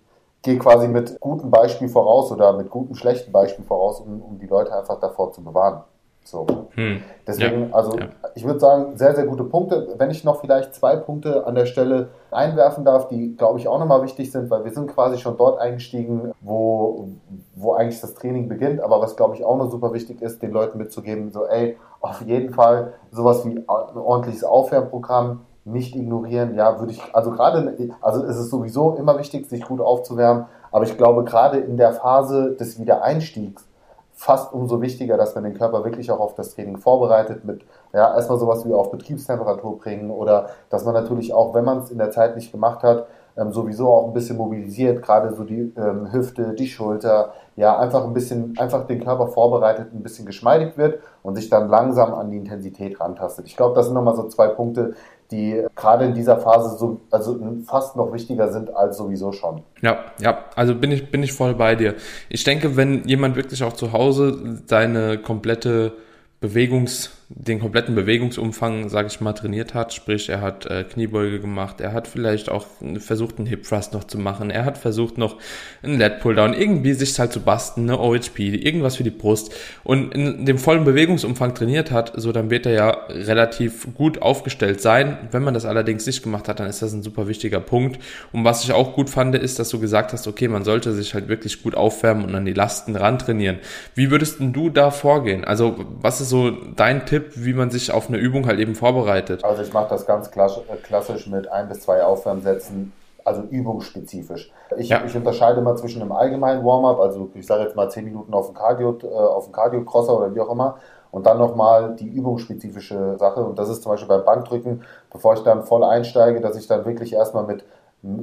gehe 0.41 0.57
quasi 0.57 0.87
mit 0.87 1.19
gutem 1.19 1.51
Beispiel 1.51 1.89
voraus 1.89 2.31
oder 2.31 2.53
mit 2.53 2.69
gutem, 2.69 2.95
schlechten 2.95 3.31
Beispiel 3.31 3.65
voraus, 3.65 3.99
um, 3.99 4.21
um 4.21 4.39
die 4.39 4.47
Leute 4.47 4.75
einfach 4.75 4.99
davor 4.99 5.31
zu 5.31 5.43
bewahren. 5.43 5.83
So. 6.25 6.47
Hm. 6.71 7.03
Deswegen, 7.27 7.69
ja. 7.69 7.75
also 7.75 7.97
ja. 7.99 8.07
ich 8.33 8.43
würde 8.45 8.59
sagen, 8.59 8.97
sehr, 8.97 9.15
sehr 9.15 9.27
gute 9.27 9.43
Punkte. 9.43 9.93
Wenn 9.99 10.09
ich 10.09 10.23
noch 10.23 10.41
vielleicht 10.41 10.73
zwei 10.73 10.95
Punkte 10.95 11.45
an 11.45 11.53
der 11.53 11.67
Stelle 11.67 12.09
einwerfen 12.31 12.83
darf, 12.83 13.07
die, 13.09 13.37
glaube 13.37 13.59
ich, 13.59 13.67
auch 13.67 13.77
nochmal 13.77 14.01
wichtig 14.01 14.31
sind, 14.31 14.49
weil 14.49 14.65
wir 14.65 14.71
sind 14.71 14.87
quasi 14.87 15.19
schon 15.19 15.37
dort 15.37 15.59
eingestiegen, 15.59 16.33
wo, 16.41 17.09
wo 17.53 17.73
eigentlich 17.73 18.01
das 18.01 18.15
Training 18.15 18.49
beginnt. 18.49 18.81
Aber 18.81 19.01
was, 19.01 19.15
glaube 19.15 19.35
ich, 19.35 19.45
auch 19.45 19.55
noch 19.55 19.69
super 19.69 19.93
wichtig 19.93 20.23
ist, 20.23 20.41
den 20.41 20.51
Leuten 20.51 20.79
mitzugeben, 20.79 21.31
so, 21.31 21.45
ey, 21.45 21.77
auf 22.01 22.21
jeden 22.21 22.53
Fall 22.53 22.93
sowas 23.11 23.45
wie 23.45 23.57
ein 23.57 23.65
ordentliches 23.67 24.43
Aufwärmprogramm 24.43 25.41
nicht 25.63 25.95
ignorieren. 25.95 26.55
Ja, 26.55 26.79
würde 26.79 26.93
ich, 26.93 27.01
also 27.13 27.31
gerade, 27.31 27.77
also 28.01 28.23
es 28.23 28.37
ist 28.37 28.49
sowieso 28.49 28.95
immer 28.95 29.19
wichtig, 29.19 29.47
sich 29.47 29.61
gut 29.61 29.79
aufzuwärmen. 29.79 30.45
Aber 30.71 30.85
ich 30.85 30.97
glaube, 30.97 31.23
gerade 31.23 31.59
in 31.59 31.77
der 31.77 31.93
Phase 31.93 32.55
des 32.55 32.79
Wiedereinstiegs, 32.79 33.67
fast 34.15 34.53
umso 34.53 34.81
wichtiger, 34.81 35.17
dass 35.17 35.35
man 35.35 35.43
den 35.43 35.53
Körper 35.53 35.83
wirklich 35.83 36.09
auch 36.09 36.19
auf 36.19 36.35
das 36.35 36.55
Training 36.55 36.77
vorbereitet 36.77 37.43
mit, 37.43 37.65
ja, 37.93 38.15
erstmal 38.15 38.39
sowas 38.39 38.65
wie 38.65 38.73
auf 38.73 38.89
Betriebstemperatur 38.89 39.77
bringen 39.77 40.09
oder 40.09 40.49
dass 40.69 40.85
man 40.85 40.93
natürlich 40.93 41.33
auch, 41.33 41.53
wenn 41.53 41.65
man 41.65 41.79
es 41.79 41.91
in 41.91 41.97
der 41.97 42.11
Zeit 42.11 42.35
nicht 42.35 42.51
gemacht 42.51 42.81
hat, 42.81 43.07
ähm, 43.37 43.51
sowieso 43.51 43.91
auch 43.91 44.07
ein 44.07 44.13
bisschen 44.13 44.37
mobilisiert, 44.37 45.01
gerade 45.01 45.33
so 45.33 45.43
die 45.43 45.73
ähm, 45.77 46.11
Hüfte, 46.13 46.53
die 46.53 46.67
Schulter, 46.67 47.33
ja, 47.57 47.77
einfach 47.77 48.05
ein 48.05 48.13
bisschen, 48.13 48.57
einfach 48.57 48.87
den 48.87 49.03
Körper 49.03 49.27
vorbereitet, 49.27 49.93
ein 49.93 50.03
bisschen 50.03 50.25
geschmeidig 50.25 50.77
wird 50.77 50.99
und 51.21 51.35
sich 51.35 51.49
dann 51.49 51.69
langsam 51.69 52.13
an 52.13 52.31
die 52.31 52.37
Intensität 52.37 52.99
rantastet. 52.99 53.47
Ich 53.47 53.57
glaube, 53.57 53.75
das 53.75 53.87
sind 53.87 53.95
nochmal 53.95 54.15
so 54.15 54.27
zwei 54.27 54.47
Punkte, 54.47 54.93
die 55.31 55.65
gerade 55.75 56.05
in 56.05 56.13
dieser 56.13 56.37
Phase 56.37 56.77
so, 56.77 57.01
also 57.11 57.39
fast 57.65 57.95
noch 57.95 58.13
wichtiger 58.13 58.51
sind 58.51 58.75
als 58.75 58.97
sowieso 58.97 59.31
schon. 59.31 59.63
Ja, 59.81 60.05
ja, 60.19 60.45
also 60.55 60.75
bin 60.75 60.91
ich, 60.91 61.09
bin 61.09 61.23
ich 61.23 61.33
voll 61.33 61.55
bei 61.55 61.75
dir. 61.75 61.95
Ich 62.29 62.43
denke, 62.43 62.77
wenn 62.77 63.03
jemand 63.07 63.35
wirklich 63.35 63.63
auch 63.63 63.73
zu 63.73 63.91
Hause 63.91 64.61
seine 64.67 65.17
komplette 65.17 65.93
Bewegungs, 66.41 67.11
den 67.27 67.59
kompletten 67.59 67.95
Bewegungsumfang, 67.95 68.87
sage 68.89 69.07
ich 69.07 69.19
mal, 69.19 69.33
trainiert 69.33 69.73
hat. 69.73 69.93
Sprich, 69.93 70.29
er 70.29 70.41
hat 70.41 70.67
äh, 70.67 70.83
Kniebeuge 70.83 71.39
gemacht, 71.39 71.81
er 71.81 71.91
hat 71.91 72.07
vielleicht 72.07 72.49
auch 72.49 72.67
versucht, 72.99 73.39
einen 73.39 73.47
Hip 73.47 73.63
Thrust 73.63 73.93
noch 73.93 74.03
zu 74.03 74.19
machen, 74.19 74.51
er 74.51 74.63
hat 74.63 74.77
versucht, 74.77 75.17
noch 75.17 75.37
einen 75.81 75.97
Lat 75.97 76.19
Pulldown, 76.19 76.53
irgendwie 76.53 76.93
sich 76.93 77.17
halt 77.17 77.33
zu 77.33 77.39
basteln, 77.39 77.89
eine 77.89 77.99
OHP, 77.99 78.39
irgendwas 78.39 78.97
für 78.97 79.03
die 79.03 79.09
Brust 79.09 79.51
und 79.83 80.13
in 80.13 80.45
dem 80.45 80.59
vollen 80.59 80.83
Bewegungsumfang 80.83 81.55
trainiert 81.55 81.89
hat, 81.89 82.13
so 82.15 82.31
dann 82.31 82.51
wird 82.51 82.67
er 82.67 82.73
ja 82.73 82.89
relativ 83.09 83.87
gut 83.95 84.21
aufgestellt 84.21 84.81
sein. 84.81 85.17
Wenn 85.31 85.43
man 85.43 85.55
das 85.55 85.65
allerdings 85.65 86.05
nicht 86.05 86.21
gemacht 86.21 86.47
hat, 86.47 86.59
dann 86.59 86.67
ist 86.67 86.83
das 86.83 86.93
ein 86.93 87.01
super 87.01 87.27
wichtiger 87.27 87.59
Punkt. 87.59 87.99
Und 88.33 88.43
was 88.43 88.63
ich 88.63 88.71
auch 88.71 88.93
gut 88.93 89.09
fand, 89.09 89.33
ist, 89.35 89.57
dass 89.57 89.69
du 89.69 89.79
gesagt 89.79 90.13
hast, 90.13 90.27
okay, 90.27 90.47
man 90.47 90.63
sollte 90.63 90.93
sich 90.93 91.15
halt 91.15 91.27
wirklich 91.27 91.63
gut 91.63 91.73
aufwärmen 91.73 92.25
und 92.25 92.35
an 92.35 92.45
die 92.45 92.53
Lasten 92.53 92.95
ran 92.95 93.17
trainieren. 93.17 93.57
Wie 93.95 94.11
würdest 94.11 94.37
du 94.39 94.69
da 94.69 94.91
vorgehen? 94.91 95.43
Also, 95.43 95.85
was 96.01 96.21
ist 96.21 96.29
so 96.29 96.51
dein 96.51 97.05
Tipp? 97.07 97.14
Tipp, 97.15 97.31
wie 97.35 97.53
man 97.53 97.69
sich 97.69 97.91
auf 97.91 98.09
eine 98.09 98.17
Übung 98.17 98.45
halt 98.45 98.59
eben 98.59 98.75
vorbereitet? 98.75 99.43
Also 99.43 99.61
ich 99.61 99.71
mache 99.71 99.87
das 99.89 100.05
ganz 100.05 100.27
äh, 100.27 100.75
klassisch 100.83 101.27
mit 101.27 101.49
ein 101.49 101.69
bis 101.69 101.81
zwei 101.81 102.03
Aufwärmsätzen, 102.03 102.91
also 103.23 103.41
übungsspezifisch. 103.43 104.51
Ich, 104.77 104.89
ja. 104.89 105.01
ich 105.05 105.15
unterscheide 105.15 105.61
mal 105.61 105.77
zwischen 105.77 106.01
einem 106.01 106.11
allgemeinen 106.11 106.65
Warm-up, 106.65 106.99
also 106.99 107.31
ich 107.33 107.45
sage 107.45 107.63
jetzt 107.63 107.75
mal 107.75 107.89
zehn 107.89 108.03
Minuten 108.03 108.33
auf 108.33 108.47
dem 108.47 108.55
Cardio, 108.55 108.97
äh, 109.01 109.07
auf 109.07 109.45
dem 109.45 109.53
Cardio-Crosser 109.53 110.17
oder 110.17 110.35
wie 110.35 110.41
auch 110.41 110.51
immer, 110.51 110.77
und 111.11 111.25
dann 111.25 111.37
nochmal 111.37 111.95
die 111.95 112.09
übungsspezifische 112.09 113.17
Sache. 113.17 113.39
Und 113.45 113.57
das 113.57 113.69
ist 113.69 113.83
zum 113.83 113.93
Beispiel 113.93 114.09
beim 114.09 114.25
Bankdrücken, 114.25 114.83
bevor 115.09 115.35
ich 115.35 115.39
dann 115.43 115.63
voll 115.63 115.85
einsteige, 115.85 116.41
dass 116.41 116.57
ich 116.57 116.67
dann 116.67 116.83
wirklich 116.83 117.13
erstmal 117.13 117.45
mit 117.45 117.63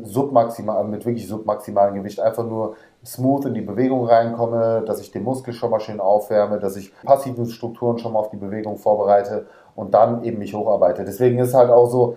submaximal, 0.03 0.85
mit 0.85 1.05
wirklich 1.05 1.27
submaximalem 1.27 1.95
Gewicht 1.95 2.21
einfach 2.21 2.45
nur 2.45 2.77
smooth 3.05 3.47
in 3.47 3.55
die 3.55 3.63
Bewegung 3.63 4.07
reinkomme, 4.07 4.83
dass 4.87 5.01
ich 5.01 5.11
den 5.11 5.25
Muskel 5.25 5.53
schon 5.53 5.71
mal 5.71 5.81
schön 5.81 6.01
aufwärme, 6.01 6.59
dass 6.59 6.77
ich 6.77 6.95
passive 7.03 7.47
Strukturen 7.47 7.99
schon 7.99 8.13
mal 8.13 8.21
auf 8.21 8.31
die 8.31 8.37
Bewegung 8.37 8.77
vorbereite 8.77 9.47
und 9.75 9.93
dann 9.95 10.23
eben 10.23 10.39
mich 10.39 10.55
hocharbeite. 10.55 11.05
Deswegen 11.05 11.39
ist 11.39 11.55
halt 11.55 11.71
auch 11.71 11.87
so, 11.87 12.17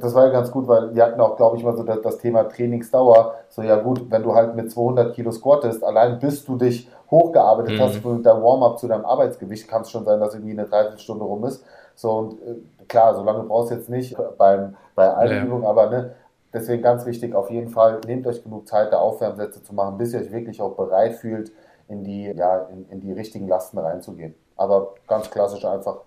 das 0.00 0.14
war 0.14 0.26
ja 0.26 0.32
ganz 0.32 0.50
gut, 0.50 0.68
weil 0.68 0.94
wir 0.94 1.04
hatten 1.04 1.20
auch, 1.20 1.36
glaube 1.36 1.56
ich, 1.56 1.64
mal 1.64 1.76
so 1.76 1.82
das, 1.82 2.18
Thema 2.18 2.44
Trainingsdauer. 2.44 3.34
So, 3.48 3.62
ja 3.62 3.76
gut, 3.76 4.10
wenn 4.10 4.22
du 4.22 4.34
halt 4.34 4.54
mit 4.54 4.70
200 4.70 5.14
Kilo 5.14 5.32
squattest, 5.32 5.84
allein 5.84 6.18
bis 6.18 6.44
du 6.44 6.56
dich 6.56 6.88
hochgearbeitet 7.10 7.76
mhm. 7.76 7.80
hast 7.80 8.04
mit 8.04 8.26
deinem 8.26 8.42
Warm-up 8.42 8.78
zu 8.78 8.88
deinem 8.88 9.04
Arbeitsgewicht, 9.04 9.68
kann 9.68 9.82
es 9.82 9.90
schon 9.90 10.04
sein, 10.04 10.20
dass 10.20 10.34
irgendwie 10.34 10.52
eine 10.52 10.64
Dreiviertelstunde 10.64 11.24
rum 11.24 11.44
ist. 11.44 11.64
So, 11.94 12.10
und 12.12 12.32
äh, 12.42 12.56
klar, 12.88 13.14
so 13.14 13.22
lange 13.24 13.44
brauchst 13.44 13.70
du 13.70 13.76
jetzt 13.76 13.88
nicht 13.88 14.16
beim, 14.38 14.76
bei 14.94 15.12
allen 15.12 15.36
ja. 15.36 15.44
Übungen, 15.44 15.64
aber 15.64 15.90
ne, 15.90 16.14
deswegen 16.56 16.82
ganz 16.82 17.04
wichtig, 17.06 17.34
auf 17.34 17.50
jeden 17.50 17.68
Fall, 17.68 18.00
nehmt 18.06 18.26
euch 18.26 18.42
genug 18.42 18.66
Zeit, 18.66 18.92
da 18.92 18.98
Aufwärmsätze 18.98 19.62
zu 19.62 19.74
machen, 19.74 19.98
bis 19.98 20.12
ihr 20.12 20.20
euch 20.20 20.32
wirklich 20.32 20.60
auch 20.60 20.74
bereit 20.74 21.14
fühlt, 21.14 21.52
in 21.88 22.02
die, 22.02 22.24
ja, 22.24 22.58
in, 22.64 22.88
in 22.88 23.00
die 23.00 23.12
richtigen 23.12 23.46
Lasten 23.46 23.78
reinzugehen. 23.78 24.34
Aber 24.56 24.94
ganz 25.06 25.30
klassisch 25.30 25.64
einfach 25.64 25.98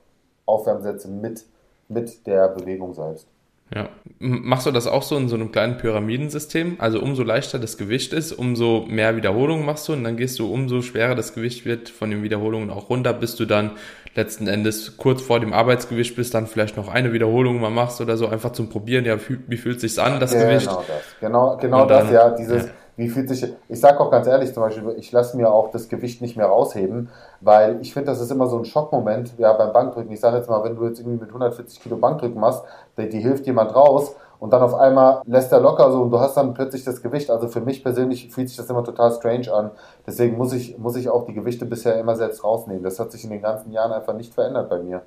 Aufwärmsätze 0.45 1.07
mit, 1.07 1.45
mit 1.87 2.25
der 2.25 2.49
Bewegung 2.49 2.93
selbst. 2.93 3.27
Ja. 3.73 3.89
Machst 4.19 4.65
du 4.65 4.71
das 4.71 4.87
auch 4.87 5.03
so 5.03 5.15
in 5.15 5.29
so 5.29 5.35
einem 5.35 5.51
kleinen 5.51 5.77
Pyramidensystem? 5.77 6.77
Also 6.79 6.99
umso 6.99 7.23
leichter 7.23 7.59
das 7.59 7.77
Gewicht 7.77 8.13
ist, 8.13 8.31
umso 8.31 8.85
mehr 8.87 9.15
Wiederholungen 9.15 9.65
machst 9.65 9.87
du 9.87 9.93
und 9.93 10.03
dann 10.03 10.17
gehst 10.17 10.39
du, 10.39 10.51
umso 10.51 10.81
schwerer 10.81 11.15
das 11.15 11.35
Gewicht 11.35 11.65
wird 11.65 11.89
von 11.89 12.09
den 12.09 12.23
Wiederholungen 12.23 12.71
auch 12.71 12.89
runter, 12.89 13.13
bis 13.13 13.35
du 13.35 13.45
dann 13.45 13.71
letzten 14.15 14.47
Endes 14.47 14.97
kurz 14.97 15.21
vor 15.21 15.39
dem 15.39 15.53
Arbeitsgewicht 15.53 16.15
bist, 16.15 16.33
dann 16.33 16.47
vielleicht 16.47 16.77
noch 16.77 16.87
eine 16.87 17.13
Wiederholung 17.13 17.61
mal 17.61 17.69
machst 17.69 18.01
oder 18.01 18.17
so, 18.17 18.27
einfach 18.27 18.51
zum 18.53 18.69
Probieren, 18.69 19.05
ja, 19.05 19.17
wie 19.47 19.57
fühlt 19.57 19.79
sich's 19.79 19.99
an, 19.99 20.19
das 20.19 20.31
genau 20.31 20.45
Gewicht? 20.45 20.67
Genau 20.67 20.83
das, 20.87 21.19
genau, 21.19 21.57
genau 21.57 21.85
dann, 21.85 22.05
das, 22.05 22.13
ja, 22.13 22.29
dieses, 22.31 22.65
ja 22.65 22.71
wie 22.99 23.07
fühlt 23.07 23.29
sich, 23.29 23.53
ich 23.69 23.79
sage 23.79 23.97
auch 24.01 24.11
ganz 24.11 24.27
ehrlich 24.27 24.53
zum 24.53 24.61
Beispiel, 24.61 24.93
ich 24.97 25.09
lasse 25.13 25.37
mir 25.37 25.49
auch 25.49 25.71
das 25.71 25.87
Gewicht 25.87 26.21
nicht 26.21 26.35
mehr 26.35 26.47
rausheben, 26.47 27.09
weil 27.39 27.79
ich 27.79 27.93
finde, 27.93 28.11
das 28.11 28.19
ist 28.19 28.29
immer 28.29 28.47
so 28.47 28.57
ein 28.57 28.65
Schockmoment, 28.65 29.37
ja, 29.37 29.53
beim 29.53 29.71
Bankdrücken. 29.71 30.11
Ich 30.11 30.19
sage 30.19 30.35
jetzt 30.35 30.49
mal, 30.49 30.61
wenn 30.65 30.75
du 30.75 30.85
jetzt 30.85 30.99
irgendwie 30.99 31.17
mit 31.17 31.29
140 31.29 31.79
Kilo 31.79 31.95
Bankdrücken 31.95 32.41
machst, 32.41 32.61
die, 32.97 33.07
die 33.07 33.21
hilft 33.21 33.45
jemand 33.47 33.73
raus 33.73 34.17
und 34.39 34.51
dann 34.51 34.61
auf 34.61 34.73
einmal 34.73 35.21
lässt 35.25 35.49
er 35.53 35.61
locker 35.61 35.89
so 35.93 36.01
und 36.01 36.11
du 36.11 36.19
hast 36.19 36.35
dann 36.35 36.53
plötzlich 36.53 36.83
das 36.83 37.01
Gewicht. 37.01 37.31
Also 37.31 37.47
für 37.47 37.61
mich 37.61 37.83
persönlich 37.83 38.33
fühlt 38.33 38.49
sich 38.49 38.57
das 38.57 38.69
immer 38.69 38.83
total 38.83 39.13
strange 39.13 39.49
an. 39.53 39.71
Deswegen 40.05 40.37
muss 40.37 40.51
ich, 40.51 40.77
muss 40.77 40.97
ich 40.97 41.07
auch 41.09 41.25
die 41.25 41.33
Gewichte 41.33 41.65
bisher 41.65 41.97
immer 41.97 42.17
selbst 42.17 42.43
rausnehmen. 42.43 42.83
Das 42.83 42.99
hat 42.99 43.13
sich 43.13 43.23
in 43.23 43.29
den 43.29 43.41
ganzen 43.41 43.71
Jahren 43.71 43.93
einfach 43.93 44.13
nicht 44.13 44.33
verändert 44.33 44.69
bei 44.69 44.79
mir. 44.79 45.03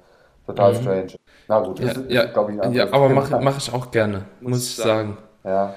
Total 0.47 0.73
mhm. 0.73 0.77
strange. 0.77 1.13
Na 1.47 1.61
gut, 1.61 1.79
das 1.79 2.01
ja, 2.09 2.23
ist, 2.23 2.33
glaube 2.33 2.53
ich, 2.53 2.75
Ja, 2.75 2.87
aber 2.91 3.11
mache 3.11 3.39
mach 3.39 3.59
ich 3.59 3.73
auch 3.75 3.91
gerne, 3.91 4.23
muss 4.41 4.67
ich 4.67 4.77
sagen. 4.77 5.19
Ja. 5.45 5.75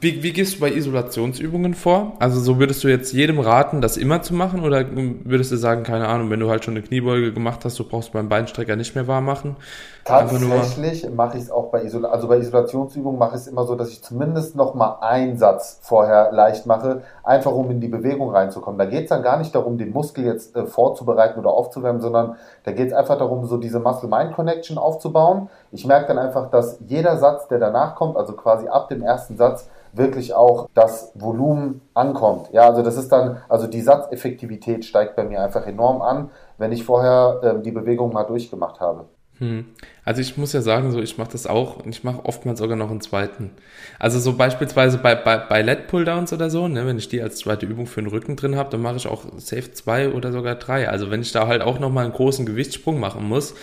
Wie, 0.00 0.22
wie 0.22 0.32
gehst 0.32 0.56
du 0.56 0.60
bei 0.60 0.70
Isolationsübungen 0.70 1.74
vor? 1.74 2.12
Also 2.18 2.40
so 2.40 2.58
würdest 2.58 2.84
du 2.84 2.88
jetzt 2.88 3.12
jedem 3.12 3.40
raten, 3.40 3.80
das 3.80 3.96
immer 3.96 4.22
zu 4.22 4.34
machen 4.34 4.60
oder 4.60 4.84
würdest 5.24 5.52
du 5.52 5.56
sagen, 5.56 5.82
keine 5.82 6.08
Ahnung, 6.08 6.30
wenn 6.30 6.40
du 6.40 6.50
halt 6.50 6.64
schon 6.64 6.74
eine 6.74 6.82
Kniebeuge 6.82 7.32
gemacht 7.32 7.64
hast, 7.64 7.78
du 7.78 7.84
brauchst 7.84 8.12
beim 8.12 8.28
Beinstrecker 8.28 8.76
nicht 8.76 8.94
mehr 8.94 9.06
warm 9.06 9.24
machen? 9.24 9.56
Tatsächlich 10.04 11.08
mache 11.10 11.36
ich 11.36 11.44
es 11.44 11.50
auch 11.50 11.70
bei 11.70 11.84
Isolationsübungen, 11.84 12.12
also 12.12 12.26
bei 12.26 12.38
Isolationsübungen 12.38 13.18
mache 13.20 13.36
ich 13.36 13.42
es 13.42 13.46
immer 13.46 13.64
so, 13.64 13.76
dass 13.76 13.88
ich 13.90 14.02
zumindest 14.02 14.56
noch 14.56 14.74
mal 14.74 14.98
einen 15.00 15.38
Satz 15.38 15.78
vorher 15.80 16.32
leicht 16.32 16.66
mache, 16.66 17.02
einfach 17.22 17.52
um 17.52 17.70
in 17.70 17.80
die 17.80 17.88
Bewegung 17.88 18.30
reinzukommen. 18.30 18.78
Da 18.78 18.86
geht 18.86 19.04
es 19.04 19.08
dann 19.10 19.22
gar 19.22 19.38
nicht 19.38 19.54
darum, 19.54 19.78
den 19.78 19.92
Muskel 19.92 20.24
jetzt 20.24 20.56
äh, 20.56 20.66
vorzubereiten 20.66 21.38
oder 21.38 21.50
aufzuwärmen, 21.50 22.02
sondern 22.02 22.34
da 22.64 22.72
geht 22.72 22.88
es 22.88 22.92
einfach 22.92 23.16
darum, 23.16 23.46
so 23.46 23.58
diese 23.58 23.78
Muscle-Mind-Connection 23.78 24.76
aufzubauen. 24.76 25.48
Ich 25.70 25.86
merke 25.86 26.08
dann 26.08 26.18
einfach, 26.18 26.50
dass 26.50 26.78
jeder 26.86 27.16
Satz, 27.18 27.46
der 27.46 27.60
danach 27.60 27.94
kommt, 27.94 28.16
also 28.16 28.32
quasi 28.32 28.66
ab 28.66 28.88
dem 28.88 29.02
ersten 29.02 29.21
Satz, 29.28 29.68
wirklich 29.92 30.34
auch 30.34 30.68
das 30.74 31.12
Volumen 31.14 31.82
ankommt. 31.94 32.48
Ja, 32.52 32.62
also 32.62 32.82
das 32.82 32.96
ist 32.96 33.10
dann, 33.12 33.38
also 33.48 33.66
die 33.66 33.82
Satzeffektivität 33.82 34.84
steigt 34.84 35.16
bei 35.16 35.24
mir 35.24 35.42
einfach 35.42 35.66
enorm 35.66 36.00
an, 36.02 36.30
wenn 36.58 36.72
ich 36.72 36.84
vorher 36.84 37.40
äh, 37.42 37.62
die 37.62 37.72
Bewegung 37.72 38.12
mal 38.12 38.24
durchgemacht 38.24 38.80
habe. 38.80 39.04
Hm. 39.38 39.66
Also 40.04 40.20
ich 40.20 40.36
muss 40.36 40.52
ja 40.52 40.62
sagen, 40.62 40.90
so 40.90 41.00
ich 41.00 41.16
mache 41.16 41.32
das 41.32 41.46
auch 41.46 41.76
und 41.76 41.94
ich 41.94 42.02
mache 42.02 42.24
oftmals 42.24 42.58
sogar 42.58 42.76
noch 42.76 42.90
einen 42.90 43.00
zweiten. 43.00 43.50
Also 43.98 44.18
so 44.18 44.32
beispielsweise 44.32 44.98
bei, 44.98 45.14
bei, 45.14 45.36
bei 45.38 45.62
LED 45.62 45.86
Pulldowns 45.86 46.32
oder 46.32 46.50
so, 46.50 46.66
ne, 46.66 46.86
wenn 46.86 46.98
ich 46.98 47.08
die 47.08 47.22
als 47.22 47.36
zweite 47.36 47.66
Übung 47.66 47.86
für 47.86 48.02
den 48.02 48.10
Rücken 48.10 48.34
drin 48.34 48.56
habe, 48.56 48.70
dann 48.70 48.82
mache 48.82 48.96
ich 48.96 49.06
auch 49.06 49.24
Safe 49.36 49.70
zwei 49.72 50.08
oder 50.10 50.32
sogar 50.32 50.56
drei. 50.56 50.88
Also 50.88 51.10
wenn 51.10 51.22
ich 51.22 51.30
da 51.30 51.46
halt 51.46 51.62
auch 51.62 51.78
nochmal 51.78 52.04
einen 52.04 52.14
großen 52.14 52.46
Gewichtssprung 52.46 52.98
machen 52.98 53.28
muss, 53.28 53.54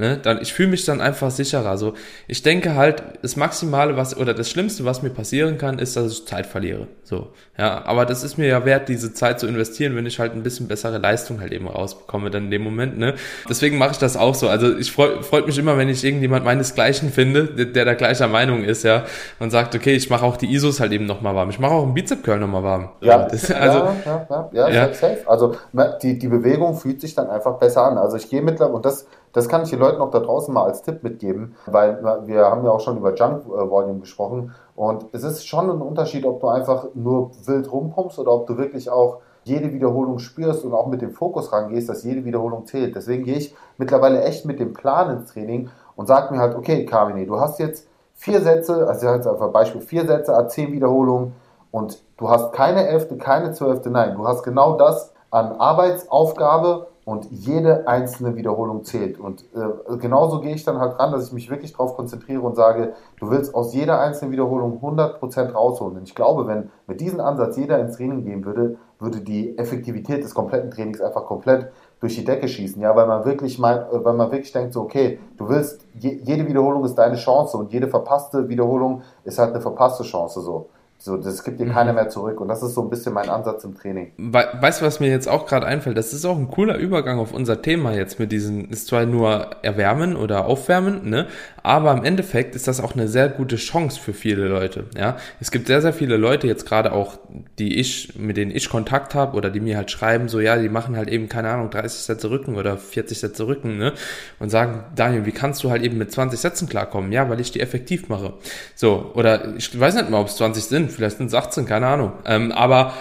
Ne, 0.00 0.16
dann, 0.16 0.40
ich 0.40 0.52
fühle 0.52 0.68
mich 0.68 0.84
dann 0.84 1.00
einfach 1.00 1.32
sicherer. 1.32 1.68
Also 1.68 1.94
ich 2.28 2.44
denke 2.44 2.76
halt, 2.76 3.02
das 3.22 3.34
Maximale, 3.34 3.96
was 3.96 4.16
oder 4.16 4.32
das 4.32 4.48
Schlimmste, 4.48 4.84
was 4.84 5.02
mir 5.02 5.10
passieren 5.10 5.58
kann, 5.58 5.80
ist, 5.80 5.96
dass 5.96 6.12
ich 6.12 6.24
Zeit 6.24 6.46
verliere. 6.46 6.86
So, 7.02 7.32
ja, 7.58 7.84
aber 7.84 8.06
das 8.06 8.22
ist 8.22 8.38
mir 8.38 8.46
ja 8.46 8.64
wert, 8.64 8.88
diese 8.88 9.12
Zeit 9.12 9.40
zu 9.40 9.48
investieren, 9.48 9.96
wenn 9.96 10.06
ich 10.06 10.20
halt 10.20 10.34
ein 10.34 10.44
bisschen 10.44 10.68
bessere 10.68 10.98
Leistung 10.98 11.40
halt 11.40 11.52
eben 11.52 11.66
rausbekomme 11.66 12.30
dann 12.30 12.44
in 12.44 12.50
dem 12.52 12.62
Moment. 12.62 12.96
Ne, 12.96 13.14
deswegen 13.48 13.76
mache 13.76 13.90
ich 13.90 13.98
das 13.98 14.16
auch 14.16 14.36
so. 14.36 14.48
Also 14.48 14.76
ich 14.78 14.92
freue 14.92 15.24
freut 15.24 15.46
mich 15.48 15.58
immer, 15.58 15.76
wenn 15.76 15.87
ich 15.88 16.04
irgendjemand 16.04 16.44
meinesgleichen 16.44 17.10
finde, 17.10 17.46
der, 17.46 17.66
der 17.66 17.84
da 17.84 17.94
gleicher 17.94 18.28
Meinung 18.28 18.62
ist, 18.62 18.82
ja, 18.82 19.04
und 19.38 19.50
sagt, 19.50 19.74
okay, 19.74 19.94
ich 19.94 20.10
mache 20.10 20.24
auch 20.24 20.36
die 20.36 20.52
ISOs 20.52 20.80
halt 20.80 20.92
eben 20.92 21.06
nochmal 21.06 21.34
warm. 21.34 21.50
Ich 21.50 21.58
mache 21.58 21.72
auch 21.72 21.82
einen 21.82 21.94
Bizep 21.94 22.22
Curl 22.22 22.38
nochmal 22.38 22.62
warm. 22.62 22.88
Ja, 23.00 23.24
das, 23.24 23.50
also 23.50 23.78
ja, 23.78 23.96
ja, 24.04 24.26
ja, 24.30 24.48
ja, 24.52 24.68
ja. 24.68 24.94
safe. 24.94 25.18
Also 25.26 25.54
die 26.02 26.18
die 26.18 26.28
Bewegung 26.28 26.74
fühlt 26.74 27.00
sich 27.00 27.14
dann 27.14 27.28
einfach 27.30 27.58
besser 27.58 27.84
an. 27.84 27.98
Also 27.98 28.16
ich 28.16 28.28
gehe 28.28 28.42
mittlerweile 28.42 28.76
und 28.76 28.84
das 28.84 29.06
das 29.32 29.48
kann 29.48 29.62
ich 29.62 29.70
den 29.70 29.78
Leuten 29.78 30.00
auch 30.00 30.10
da 30.10 30.20
draußen 30.20 30.52
mal 30.52 30.64
als 30.64 30.82
Tipp 30.82 31.02
mitgeben, 31.02 31.54
weil 31.66 32.02
wir 32.26 32.46
haben 32.46 32.64
ja 32.64 32.70
auch 32.70 32.80
schon 32.80 32.96
über 32.96 33.14
Junk 33.14 33.44
äh, 33.46 33.70
Volume 33.70 34.00
gesprochen 34.00 34.54
und 34.74 35.06
es 35.12 35.22
ist 35.22 35.46
schon 35.46 35.70
ein 35.70 35.82
Unterschied, 35.82 36.24
ob 36.24 36.40
du 36.40 36.48
einfach 36.48 36.86
nur 36.94 37.32
wild 37.44 37.70
rumpumpst 37.70 38.18
oder 38.18 38.32
ob 38.32 38.46
du 38.46 38.56
wirklich 38.56 38.90
auch 38.90 39.20
jede 39.48 39.72
Wiederholung 39.72 40.18
spürst 40.18 40.64
und 40.64 40.72
auch 40.72 40.86
mit 40.86 41.02
dem 41.02 41.12
Fokus 41.12 41.52
rangehst, 41.52 41.88
dass 41.88 42.04
jede 42.04 42.24
Wiederholung 42.24 42.66
zählt. 42.66 42.94
Deswegen 42.94 43.24
gehe 43.24 43.36
ich 43.36 43.54
mittlerweile 43.76 44.22
echt 44.22 44.44
mit 44.44 44.60
dem 44.60 44.72
Plan 44.72 45.10
ins 45.10 45.32
Training 45.32 45.70
und 45.96 46.06
sage 46.06 46.32
mir 46.32 46.40
halt, 46.40 46.54
okay, 46.54 46.84
Carmine, 46.84 47.26
du 47.26 47.40
hast 47.40 47.58
jetzt 47.58 47.88
vier 48.14 48.40
Sätze, 48.40 48.86
also 48.86 49.08
jetzt 49.08 49.26
einfach 49.26 49.50
Beispiel, 49.50 49.80
vier 49.80 50.06
Sätze, 50.06 50.36
A10 50.36 50.72
Wiederholungen 50.72 51.32
und 51.70 52.02
du 52.16 52.28
hast 52.28 52.52
keine 52.52 52.86
elfte, 52.86 53.16
keine 53.16 53.52
zwölfte, 53.52 53.90
nein, 53.90 54.16
du 54.16 54.26
hast 54.26 54.42
genau 54.42 54.76
das 54.76 55.12
an 55.30 55.52
Arbeitsaufgabe 55.58 56.88
und 57.08 57.26
jede 57.30 57.88
einzelne 57.88 58.36
Wiederholung 58.36 58.84
zählt. 58.84 59.18
Und 59.18 59.42
äh, 59.54 59.96
genauso 59.96 60.42
gehe 60.42 60.54
ich 60.54 60.64
dann 60.64 60.78
halt 60.78 60.98
ran, 60.98 61.10
dass 61.10 61.28
ich 61.28 61.32
mich 61.32 61.48
wirklich 61.48 61.72
darauf 61.72 61.96
konzentriere 61.96 62.42
und 62.42 62.54
sage, 62.54 62.92
du 63.18 63.30
willst 63.30 63.54
aus 63.54 63.72
jeder 63.72 63.98
einzelnen 63.98 64.30
Wiederholung 64.32 64.78
100% 64.82 65.52
rausholen. 65.52 65.96
Und 65.96 66.02
ich 66.02 66.14
glaube, 66.14 66.46
wenn 66.46 66.68
mit 66.86 67.00
diesem 67.00 67.20
Ansatz 67.20 67.56
jeder 67.56 67.78
ins 67.78 67.96
Training 67.96 68.24
gehen 68.24 68.44
würde, 68.44 68.76
würde 68.98 69.22
die 69.22 69.56
Effektivität 69.56 70.22
des 70.22 70.34
kompletten 70.34 70.70
Trainings 70.70 71.00
einfach 71.00 71.24
komplett 71.24 71.72
durch 72.00 72.14
die 72.14 72.26
Decke 72.26 72.46
schießen, 72.46 72.82
ja, 72.82 72.94
weil 72.94 73.06
man 73.06 73.24
wirklich 73.24 73.58
meint, 73.58 73.90
äh, 73.90 74.04
weil 74.04 74.12
man 74.12 74.30
wirklich 74.30 74.52
denkt 74.52 74.74
so, 74.74 74.82
okay, 74.82 75.18
du 75.38 75.48
willst, 75.48 75.86
jede 75.94 76.46
Wiederholung 76.46 76.84
ist 76.84 76.96
deine 76.96 77.16
Chance 77.16 77.56
und 77.56 77.72
jede 77.72 77.88
verpasste 77.88 78.50
Wiederholung 78.50 79.00
ist 79.24 79.38
halt 79.38 79.54
eine 79.54 79.62
verpasste 79.62 80.02
Chance 80.02 80.42
so. 80.42 80.68
So, 81.00 81.16
das 81.16 81.44
gibt 81.44 81.60
dir 81.60 81.66
mhm. 81.66 81.72
keiner 81.72 81.92
mehr 81.92 82.08
zurück. 82.08 82.40
Und 82.40 82.48
das 82.48 82.62
ist 82.62 82.74
so 82.74 82.82
ein 82.82 82.90
bisschen 82.90 83.14
mein 83.14 83.28
Ansatz 83.28 83.62
im 83.62 83.76
Training. 83.76 84.12
Weißt 84.18 84.80
du, 84.80 84.84
was 84.84 84.98
mir 84.98 85.08
jetzt 85.08 85.28
auch 85.28 85.46
gerade 85.46 85.64
einfällt? 85.64 85.96
Das 85.96 86.12
ist 86.12 86.24
auch 86.24 86.36
ein 86.36 86.50
cooler 86.50 86.76
Übergang 86.76 87.20
auf 87.20 87.32
unser 87.32 87.62
Thema 87.62 87.92
jetzt 87.92 88.18
mit 88.18 88.32
diesen, 88.32 88.68
ist 88.70 88.88
zwar 88.88 89.06
nur 89.06 89.50
erwärmen 89.62 90.16
oder 90.16 90.46
aufwärmen, 90.46 91.08
ne? 91.08 91.28
Aber 91.62 91.92
im 91.92 92.02
Endeffekt 92.02 92.56
ist 92.56 92.66
das 92.66 92.80
auch 92.80 92.94
eine 92.94 93.08
sehr 93.08 93.28
gute 93.28 93.56
Chance 93.56 94.00
für 94.00 94.12
viele 94.12 94.48
Leute, 94.48 94.86
ja? 94.96 95.16
Es 95.40 95.50
gibt 95.50 95.68
sehr, 95.68 95.82
sehr 95.82 95.92
viele 95.92 96.16
Leute 96.16 96.46
jetzt 96.46 96.66
gerade 96.66 96.92
auch, 96.92 97.18
die 97.58 97.78
ich, 97.78 98.18
mit 98.18 98.36
denen 98.36 98.50
ich 98.50 98.68
Kontakt 98.68 99.14
habe 99.14 99.36
oder 99.36 99.50
die 99.50 99.60
mir 99.60 99.76
halt 99.76 99.90
schreiben, 99.90 100.28
so, 100.28 100.40
ja, 100.40 100.56
die 100.56 100.68
machen 100.68 100.96
halt 100.96 101.08
eben, 101.08 101.28
keine 101.28 101.50
Ahnung, 101.50 101.70
30 101.70 102.00
Sätze 102.00 102.30
Rücken 102.30 102.56
oder 102.56 102.76
40 102.76 103.20
Sätze 103.20 103.46
Rücken, 103.46 103.76
ne? 103.76 103.92
Und 104.40 104.50
sagen, 104.50 104.84
Daniel, 104.96 105.26
wie 105.26 105.32
kannst 105.32 105.62
du 105.62 105.70
halt 105.70 105.82
eben 105.82 105.98
mit 105.98 106.10
20 106.10 106.40
Sätzen 106.40 106.68
klarkommen? 106.68 107.12
Ja, 107.12 107.28
weil 107.30 107.38
ich 107.38 107.52
die 107.52 107.60
effektiv 107.60 108.08
mache. 108.08 108.34
So, 108.74 109.12
oder 109.14 109.54
ich 109.56 109.78
weiß 109.78 109.94
nicht 109.94 110.10
mal, 110.10 110.20
ob 110.20 110.28
es 110.28 110.36
20 110.36 110.64
sind, 110.64 110.87
vielleicht 110.88 111.18
sind 111.18 111.26
es 111.26 111.34
18, 111.34 111.66
keine 111.66 111.86
Ahnung. 111.86 112.12
Ähm, 112.24 112.52
aber 112.52 112.94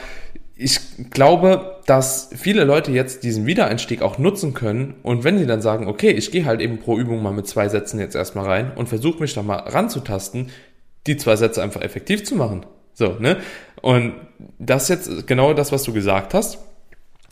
ich 0.55 0.79
glaube, 1.11 1.77
dass 1.85 2.29
viele 2.35 2.63
Leute 2.63 2.91
jetzt 2.91 3.23
diesen 3.23 3.45
Wiedereinstieg 3.45 4.01
auch 4.01 4.17
nutzen 4.17 4.53
können 4.53 4.95
und 5.03 5.23
wenn 5.23 5.37
sie 5.37 5.45
dann 5.45 5.61
sagen, 5.61 5.87
okay, 5.87 6.09
ich 6.09 6.31
gehe 6.31 6.45
halt 6.45 6.61
eben 6.61 6.79
pro 6.79 6.97
Übung 6.97 7.21
mal 7.21 7.33
mit 7.33 7.47
zwei 7.47 7.69
Sätzen 7.69 7.99
jetzt 7.99 8.15
erstmal 8.15 8.45
rein 8.45 8.71
und 8.75 8.89
versuche 8.89 9.19
mich 9.19 9.33
da 9.33 9.43
mal 9.43 9.57
ranzutasten, 9.57 10.49
die 11.05 11.17
zwei 11.17 11.35
Sätze 11.35 11.61
einfach 11.61 11.81
effektiv 11.81 12.25
zu 12.25 12.35
machen. 12.35 12.65
So, 12.93 13.17
ne? 13.19 13.37
Und 13.81 14.15
das 14.57 14.83
ist 14.83 14.89
jetzt 14.89 15.27
genau 15.27 15.53
das, 15.53 15.71
was 15.71 15.83
du 15.83 15.93
gesagt 15.93 16.33
hast 16.33 16.59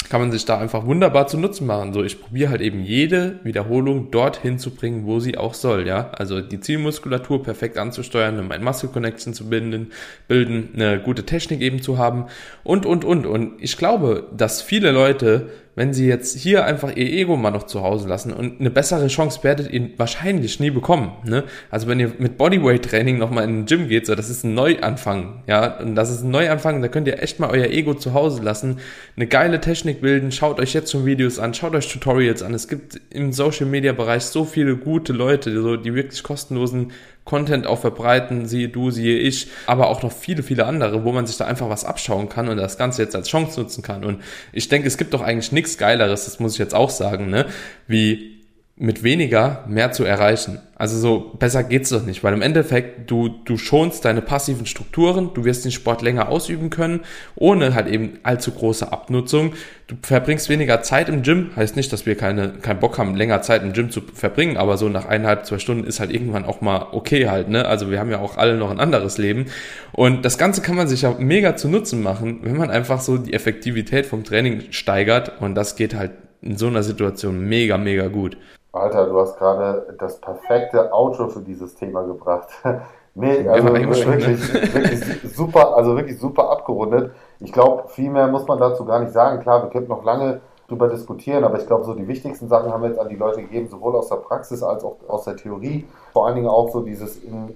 kann 0.10 0.22
man 0.22 0.32
sich 0.32 0.46
da 0.46 0.58
einfach 0.58 0.86
wunderbar 0.86 1.28
zu 1.28 1.38
Nutzen 1.38 1.68
machen. 1.68 1.94
So, 1.94 2.04
ich 2.04 2.22
probiere 2.22 2.52
halt 2.52 2.62
eben 2.62 2.82
jede 2.84 3.39
Wiederholung 3.44 4.12
dorthin 4.12 4.60
zu 4.60 4.72
bringen, 4.72 5.06
wo 5.06 5.20
sie 5.20 5.38
auch 5.38 5.54
soll, 5.54 5.88
ja. 5.88 6.12
Also 6.12 6.41
die 6.41 6.60
Zielmuskulatur 6.60 7.44
perfekt 7.44 7.78
anzusteuern, 7.78 8.39
um 8.39 8.52
ein 8.52 8.63
Muscle 8.63 8.89
Connection 8.89 9.34
zu 9.34 9.50
bilden, 9.50 9.91
bilden, 10.28 10.70
eine 10.76 11.00
gute 11.00 11.26
Technik 11.26 11.62
eben 11.62 11.82
zu 11.82 11.98
haben 11.98 12.26
und, 12.63 12.86
und, 12.86 13.04
und. 13.04 13.26
Und 13.26 13.54
ich 13.60 13.78
glaube, 13.78 14.28
dass 14.36 14.62
viele 14.62 14.91
Leute 14.91 15.50
wenn 15.76 15.94
sie 15.94 16.08
jetzt 16.08 16.38
hier 16.38 16.66
einfach 16.66 16.96
ihr 16.96 17.06
Ego 17.06 17.36
mal 17.36 17.52
noch 17.52 17.64
zu 17.64 17.84
Hause 17.84 18.08
lassen 18.08 18.32
und 18.34 18.60
eine 18.60 18.70
bessere 18.70 19.08
Chance 19.08 19.44
werdet 19.44 19.72
ihr 19.72 19.90
wahrscheinlich 19.98 20.60
nie 20.60 20.72
bekommen. 20.72 21.12
Ne? 21.26 21.44
Also 21.70 21.88
wenn 21.88 22.00
ihr 22.00 22.14
mit 22.18 22.38
Bodyweight-Training 22.38 23.18
nochmal 23.18 23.44
in 23.44 23.56
den 23.62 23.66
Gym 23.66 23.88
geht, 23.88 24.06
so 24.06 24.16
das 24.16 24.30
ist 24.30 24.44
ein 24.44 24.54
Neuanfang, 24.54 25.44
ja, 25.48 25.80
und 25.80 25.96
das 25.96 26.10
ist 26.10 26.24
ein 26.24 26.32
Neuanfang, 26.32 26.82
da 26.82 26.88
könnt 26.88 27.08
ihr 27.08 27.22
echt 27.22 27.40
mal 27.40 27.50
euer 27.50 27.68
Ego 27.68 27.94
zu 27.94 28.14
Hause 28.14 28.42
lassen, 28.42 28.80
eine 29.16 29.28
geile 29.28 29.60
Technik 29.60 30.02
bilden, 30.02 30.32
schaut 30.32 30.60
euch 30.60 30.74
jetzt 30.74 30.92
schon 30.92 31.06
Videos 31.06 31.40
an, 31.40 31.54
schaut 31.54 31.76
euch 31.76 31.92
Tutorials 31.92 32.42
an. 32.42 32.54
Es 32.54 32.68
gibt 32.68 33.00
im 33.10 33.34
Social-Media-Bereich 33.34 34.24
so 34.24 34.46
viele 34.46 34.78
gute 34.78 35.14
Leute, 35.14 35.62
so, 35.62 35.76
die 35.76 35.94
wirklich 35.94 36.24
kostenlosen 36.24 36.92
Content 37.26 37.66
auch 37.66 37.80
verbreiten, 37.80 38.46
siehe 38.46 38.70
du, 38.70 38.92
siehe 38.92 39.18
ich, 39.18 39.48
aber 39.66 39.88
auch 39.88 40.04
noch 40.04 40.12
viele, 40.12 40.44
viele 40.44 40.66
andere, 40.66 41.04
wo 41.04 41.12
man 41.12 41.26
sich 41.26 41.38
da 41.38 41.46
einfach 41.46 41.70
was 41.70 41.84
abschauen 41.84 42.30
kann 42.30 42.48
und 42.48 42.58
das 42.58 42.78
Ganze 42.78 43.02
jetzt 43.02 43.16
als 43.16 43.28
Chance 43.28 43.60
nutzen 43.60 43.82
kann. 43.82 44.06
Und 44.06 44.22
ich 44.54 44.70
denke, 44.70 44.88
es 44.88 44.98
gibt 44.98 45.14
doch 45.14 45.22
eigentlich 45.22 45.52
nichts 45.52 45.78
Geileres, 45.78 46.26
das 46.26 46.40
muss 46.40 46.54
ich 46.54 46.60
jetzt 46.60 46.76
auch 46.76 46.92
sagen, 46.92 47.30
ne, 47.30 47.48
wie 47.88 48.35
mit 48.78 49.04
weniger 49.04 49.64
mehr 49.70 49.94
zu 49.94 50.04
erreichen. 50.04 50.60
Also 50.76 51.00
so 51.00 51.34
besser 51.40 51.64
geht's 51.64 51.92
doch 51.92 52.06
nicht, 52.06 52.26
weil 52.26 52.34
im 52.34 52.42
Endeffekt 52.42 53.10
du 53.10 53.30
du 53.30 53.58
schonst 53.58 54.04
deine 54.04 54.22
passiven 54.22 54.66
Strukturen, 54.66 55.32
du 55.34 55.46
wirst 55.46 55.64
den 55.64 55.72
Sport 55.72 56.02
länger 56.02 56.28
ausüben 56.28 56.70
können, 56.70 57.00
ohne 57.36 57.74
halt 57.74 57.88
eben 57.88 58.20
allzu 58.24 58.52
große 58.52 58.92
Abnutzung. 58.92 59.54
Du 59.88 59.96
verbringst 60.02 60.50
weniger 60.50 60.82
Zeit 60.82 61.08
im 61.08 61.22
Gym, 61.22 61.52
heißt 61.56 61.78
nicht, 61.78 61.94
dass 61.94 62.06
wir 62.06 62.16
keine 62.16 62.50
keinen 62.50 62.82
Bock 62.82 62.98
haben, 62.98 63.16
länger 63.16 63.42
Zeit 63.42 63.64
im 63.64 63.72
Gym 63.72 63.92
zu 63.92 64.02
verbringen, 64.02 64.58
aber 64.58 64.78
so 64.78 64.90
nach 64.90 65.06
eineinhalb 65.06 65.46
zwei 65.46 65.60
Stunden 65.60 65.86
ist 65.86 66.02
halt 66.02 66.12
irgendwann 66.12 66.44
auch 66.44 66.60
mal 66.60 66.88
okay 66.92 67.30
halt, 67.30 67.48
ne? 67.48 67.66
Also 67.66 67.92
wir 67.92 68.00
haben 68.02 68.12
ja 68.12 68.20
auch 68.20 68.36
alle 68.36 68.58
noch 68.58 68.72
ein 68.72 68.82
anderes 68.82 69.18
Leben 69.18 69.46
und 69.94 70.26
das 70.26 70.38
Ganze 70.38 70.62
kann 70.62 70.76
man 70.76 70.90
sich 70.90 71.04
ja 71.04 71.16
mega 71.18 71.56
zu 71.56 71.70
Nutzen 71.70 72.04
machen, 72.04 72.40
wenn 72.42 72.58
man 72.58 72.72
einfach 72.72 73.00
so 73.00 73.18
die 73.18 73.32
Effektivität 73.32 74.06
vom 74.06 74.26
Training 74.26 74.64
steigert 74.72 75.40
und 75.42 75.56
das 75.56 75.78
geht 75.78 75.96
halt 75.96 76.12
in 76.42 76.58
so 76.58 76.68
einer 76.68 76.84
Situation 76.84 77.40
mega 77.40 77.78
mega 77.78 78.08
gut. 78.08 78.36
Alter, 78.76 79.08
du 79.08 79.20
hast 79.20 79.38
gerade 79.38 79.96
das 79.98 80.20
perfekte 80.20 80.94
Outro 80.94 81.28
für 81.30 81.42
dieses 81.42 81.76
Thema 81.76 82.04
gebracht. 82.04 82.50
nee, 83.16 83.48
also 83.48 83.74
wirklich, 83.74 84.08
wirklich 84.08 85.36
super, 85.36 85.76
also 85.76 85.96
wirklich 85.96 86.20
super 86.20 86.50
abgerundet. 86.50 87.12
Ich 87.40 87.52
glaube, 87.52 87.88
viel 87.90 88.10
mehr 88.10 88.28
muss 88.28 88.48
man 88.48 88.60
dazu 88.60 88.86
gar 88.86 89.00
nicht 89.00 89.14
sagen. 89.14 89.42
Klar, 89.42 89.64
wir 89.64 89.70
könnten 89.70 89.90
noch 89.90 90.04
lange 90.04 90.42
drüber 90.68 90.88
diskutieren, 90.88 91.44
aber 91.44 91.60
ich 91.60 91.68
glaube, 91.68 91.86
so 91.86 91.94
die 91.94 92.08
wichtigsten 92.08 92.48
Sachen 92.48 92.72
haben 92.72 92.82
wir 92.82 92.90
jetzt 92.90 93.00
an 93.00 93.10
die 93.10 93.16
Leute 93.16 93.42
gegeben, 93.42 93.68
sowohl 93.68 93.96
aus 93.96 94.10
der 94.10 94.16
Praxis 94.18 94.64
als 94.64 94.84
auch 94.84 94.98
aus 95.08 95.26
der 95.26 95.36
Theorie. 95.36 95.86
Vor 96.12 96.26
allen 96.26 96.36
Dingen 96.36 96.48
auch 96.48 96.70
so 96.70 96.82
dieses, 96.82 97.18
in, 97.18 97.54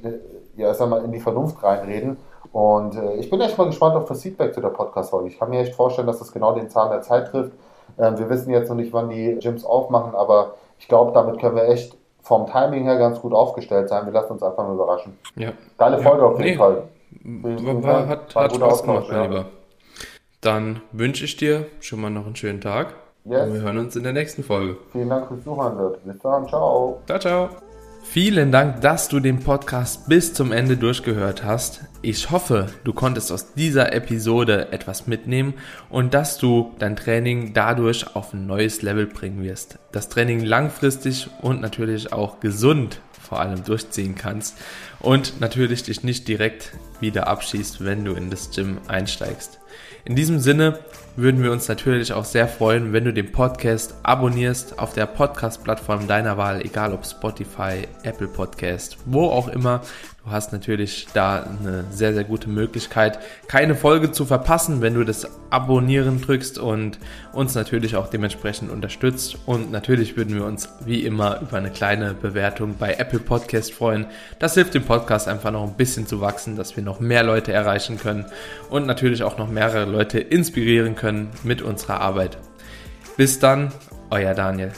ja, 0.55 0.73
sag 0.73 0.89
mal, 0.89 1.03
in 1.03 1.11
die 1.11 1.19
Vernunft 1.19 1.61
reinreden. 1.63 2.17
Und 2.51 2.95
äh, 2.95 3.15
ich 3.15 3.29
bin 3.29 3.41
echt 3.41 3.57
mal 3.57 3.65
gespannt 3.65 3.95
auf 3.95 4.05
das 4.05 4.21
Feedback 4.21 4.53
zu 4.53 4.61
der 4.61 4.69
Podcast-Folge. 4.69 5.29
Ich 5.29 5.39
kann 5.39 5.49
mir 5.49 5.59
echt 5.59 5.75
vorstellen, 5.75 6.07
dass 6.07 6.19
das 6.19 6.31
genau 6.31 6.53
den 6.53 6.69
Zahn 6.69 6.89
der 6.89 7.01
Zeit 7.01 7.29
trifft. 7.29 7.53
Ähm, 7.97 8.17
wir 8.17 8.29
wissen 8.29 8.51
jetzt 8.51 8.69
noch 8.69 8.75
nicht, 8.75 8.93
wann 8.93 9.09
die 9.09 9.37
Gyms 9.39 9.65
aufmachen, 9.65 10.15
aber 10.15 10.53
ich 10.79 10.87
glaube, 10.87 11.11
damit 11.13 11.39
können 11.39 11.55
wir 11.55 11.67
echt 11.67 11.95
vom 12.21 12.47
Timing 12.47 12.83
her 12.83 12.97
ganz 12.97 13.19
gut 13.21 13.33
aufgestellt 13.33 13.89
sein. 13.89 14.05
Wir 14.05 14.13
lassen 14.13 14.33
uns 14.33 14.43
einfach 14.43 14.63
mal 14.63 14.73
überraschen. 14.73 15.17
Ja. 15.35 15.51
Geile 15.77 15.99
Folge 15.99 16.21
ja. 16.21 16.27
auf 16.27 16.39
jeden 16.39 16.51
nee. 16.51 16.57
Fall. 16.57 16.83
War, 17.83 18.07
hat, 18.07 18.35
hat 18.35 18.55
Spaß 18.55 18.83
gemacht, 18.83 19.05
mein 19.09 19.17
ja. 19.17 19.25
Lieber. 19.25 19.45
Dann 20.41 20.81
wünsche 20.91 21.25
ich 21.25 21.37
dir 21.37 21.65
schon 21.79 22.01
mal 22.01 22.09
noch 22.09 22.25
einen 22.25 22.35
schönen 22.35 22.61
Tag. 22.61 22.93
Yes. 23.25 23.47
Und 23.47 23.53
wir 23.55 23.61
hören 23.61 23.77
uns 23.77 23.95
in 23.95 24.03
der 24.03 24.13
nächsten 24.13 24.43
Folge. 24.43 24.77
Vielen 24.91 25.09
Dank 25.09 25.27
fürs 25.27 25.43
Zuhören. 25.43 25.95
Bis 26.03 26.19
dann. 26.19 26.47
Ciao. 26.47 27.01
Ciao, 27.05 27.19
ciao. 27.19 27.49
Vielen 28.11 28.51
Dank, 28.51 28.81
dass 28.81 29.07
du 29.07 29.19
den 29.19 29.37
Podcast 29.37 30.09
bis 30.09 30.33
zum 30.33 30.51
Ende 30.51 30.77
durchgehört 30.77 31.43
hast. 31.43 31.81
Ich 32.01 32.31
hoffe, 32.31 32.65
du 32.83 32.91
konntest 32.91 33.31
aus 33.31 33.53
dieser 33.53 33.93
Episode 33.93 34.71
etwas 34.71 35.05
mitnehmen 35.05 35.53
und 35.91 36.15
dass 36.15 36.39
du 36.39 36.73
dein 36.79 36.95
Training 36.95 37.53
dadurch 37.53 38.15
auf 38.15 38.33
ein 38.33 38.47
neues 38.47 38.81
Level 38.81 39.05
bringen 39.05 39.43
wirst. 39.43 39.77
Das 39.91 40.09
Training 40.09 40.39
langfristig 40.43 41.29
und 41.43 41.61
natürlich 41.61 42.11
auch 42.11 42.39
gesund 42.39 42.99
vor 43.11 43.41
allem 43.41 43.63
durchziehen 43.63 44.15
kannst 44.15 44.57
und 45.01 45.39
natürlich 45.39 45.83
dich 45.83 46.03
nicht 46.03 46.27
direkt 46.27 46.71
wieder 46.99 47.27
abschießt, 47.27 47.85
wenn 47.85 48.05
du 48.05 48.13
in 48.13 48.31
das 48.31 48.49
Gym 48.49 48.79
einsteigst. 48.87 49.58
In 50.05 50.15
diesem 50.15 50.39
Sinne 50.39 50.79
würden 51.15 51.43
wir 51.43 51.51
uns 51.51 51.67
natürlich 51.67 52.13
auch 52.13 52.25
sehr 52.25 52.47
freuen, 52.47 52.93
wenn 52.93 53.03
du 53.03 53.13
den 53.13 53.31
Podcast 53.31 53.93
abonnierst 54.03 54.79
auf 54.79 54.93
der 54.93 55.05
Podcast-Plattform 55.05 56.07
deiner 56.07 56.37
Wahl, 56.37 56.61
egal 56.61 56.93
ob 56.93 57.05
Spotify, 57.05 57.87
Apple 58.03 58.27
Podcast, 58.27 58.97
wo 59.05 59.25
auch 59.25 59.49
immer. 59.49 59.81
Du 60.25 60.31
hast 60.31 60.51
natürlich 60.51 61.07
da 61.13 61.43
eine 61.43 61.85
sehr, 61.91 62.13
sehr 62.13 62.23
gute 62.23 62.49
Möglichkeit, 62.49 63.19
keine 63.47 63.73
Folge 63.73 64.11
zu 64.11 64.25
verpassen, 64.25 64.81
wenn 64.81 64.93
du 64.93 65.03
das 65.03 65.27
Abonnieren 65.49 66.21
drückst 66.21 66.59
und 66.59 66.99
uns 67.33 67.55
natürlich 67.55 67.95
auch 67.95 68.07
dementsprechend 68.07 68.69
unterstützt. 68.69 69.37
Und 69.45 69.71
natürlich 69.71 70.17
würden 70.17 70.35
wir 70.35 70.45
uns 70.45 70.69
wie 70.85 71.03
immer 71.05 71.41
über 71.41 71.57
eine 71.57 71.71
kleine 71.71 72.13
Bewertung 72.13 72.75
bei 72.77 72.93
Apple 72.93 73.19
Podcast 73.19 73.73
freuen. 73.73 74.05
Das 74.37 74.53
hilft 74.53 74.73
dem 74.75 74.83
Podcast 74.83 75.27
einfach 75.27 75.51
noch 75.51 75.63
ein 75.63 75.73
bisschen 75.73 76.05
zu 76.05 76.21
wachsen, 76.21 76.55
dass 76.55 76.75
wir 76.75 76.83
noch 76.83 76.99
mehr 76.99 77.23
Leute 77.23 77.51
erreichen 77.51 77.97
können 77.97 78.25
und 78.69 78.85
natürlich 78.85 79.23
auch 79.23 79.37
noch 79.37 79.49
mehrere 79.59 79.83
Leute 79.83 80.19
inspirieren 80.19 80.95
können 80.95 81.31
mit 81.43 81.61
unserer 81.61 81.99
Arbeit. 81.99 82.37
Bis 83.17 83.39
dann, 83.39 83.73
euer 84.09 84.33
Daniel. 84.33 84.71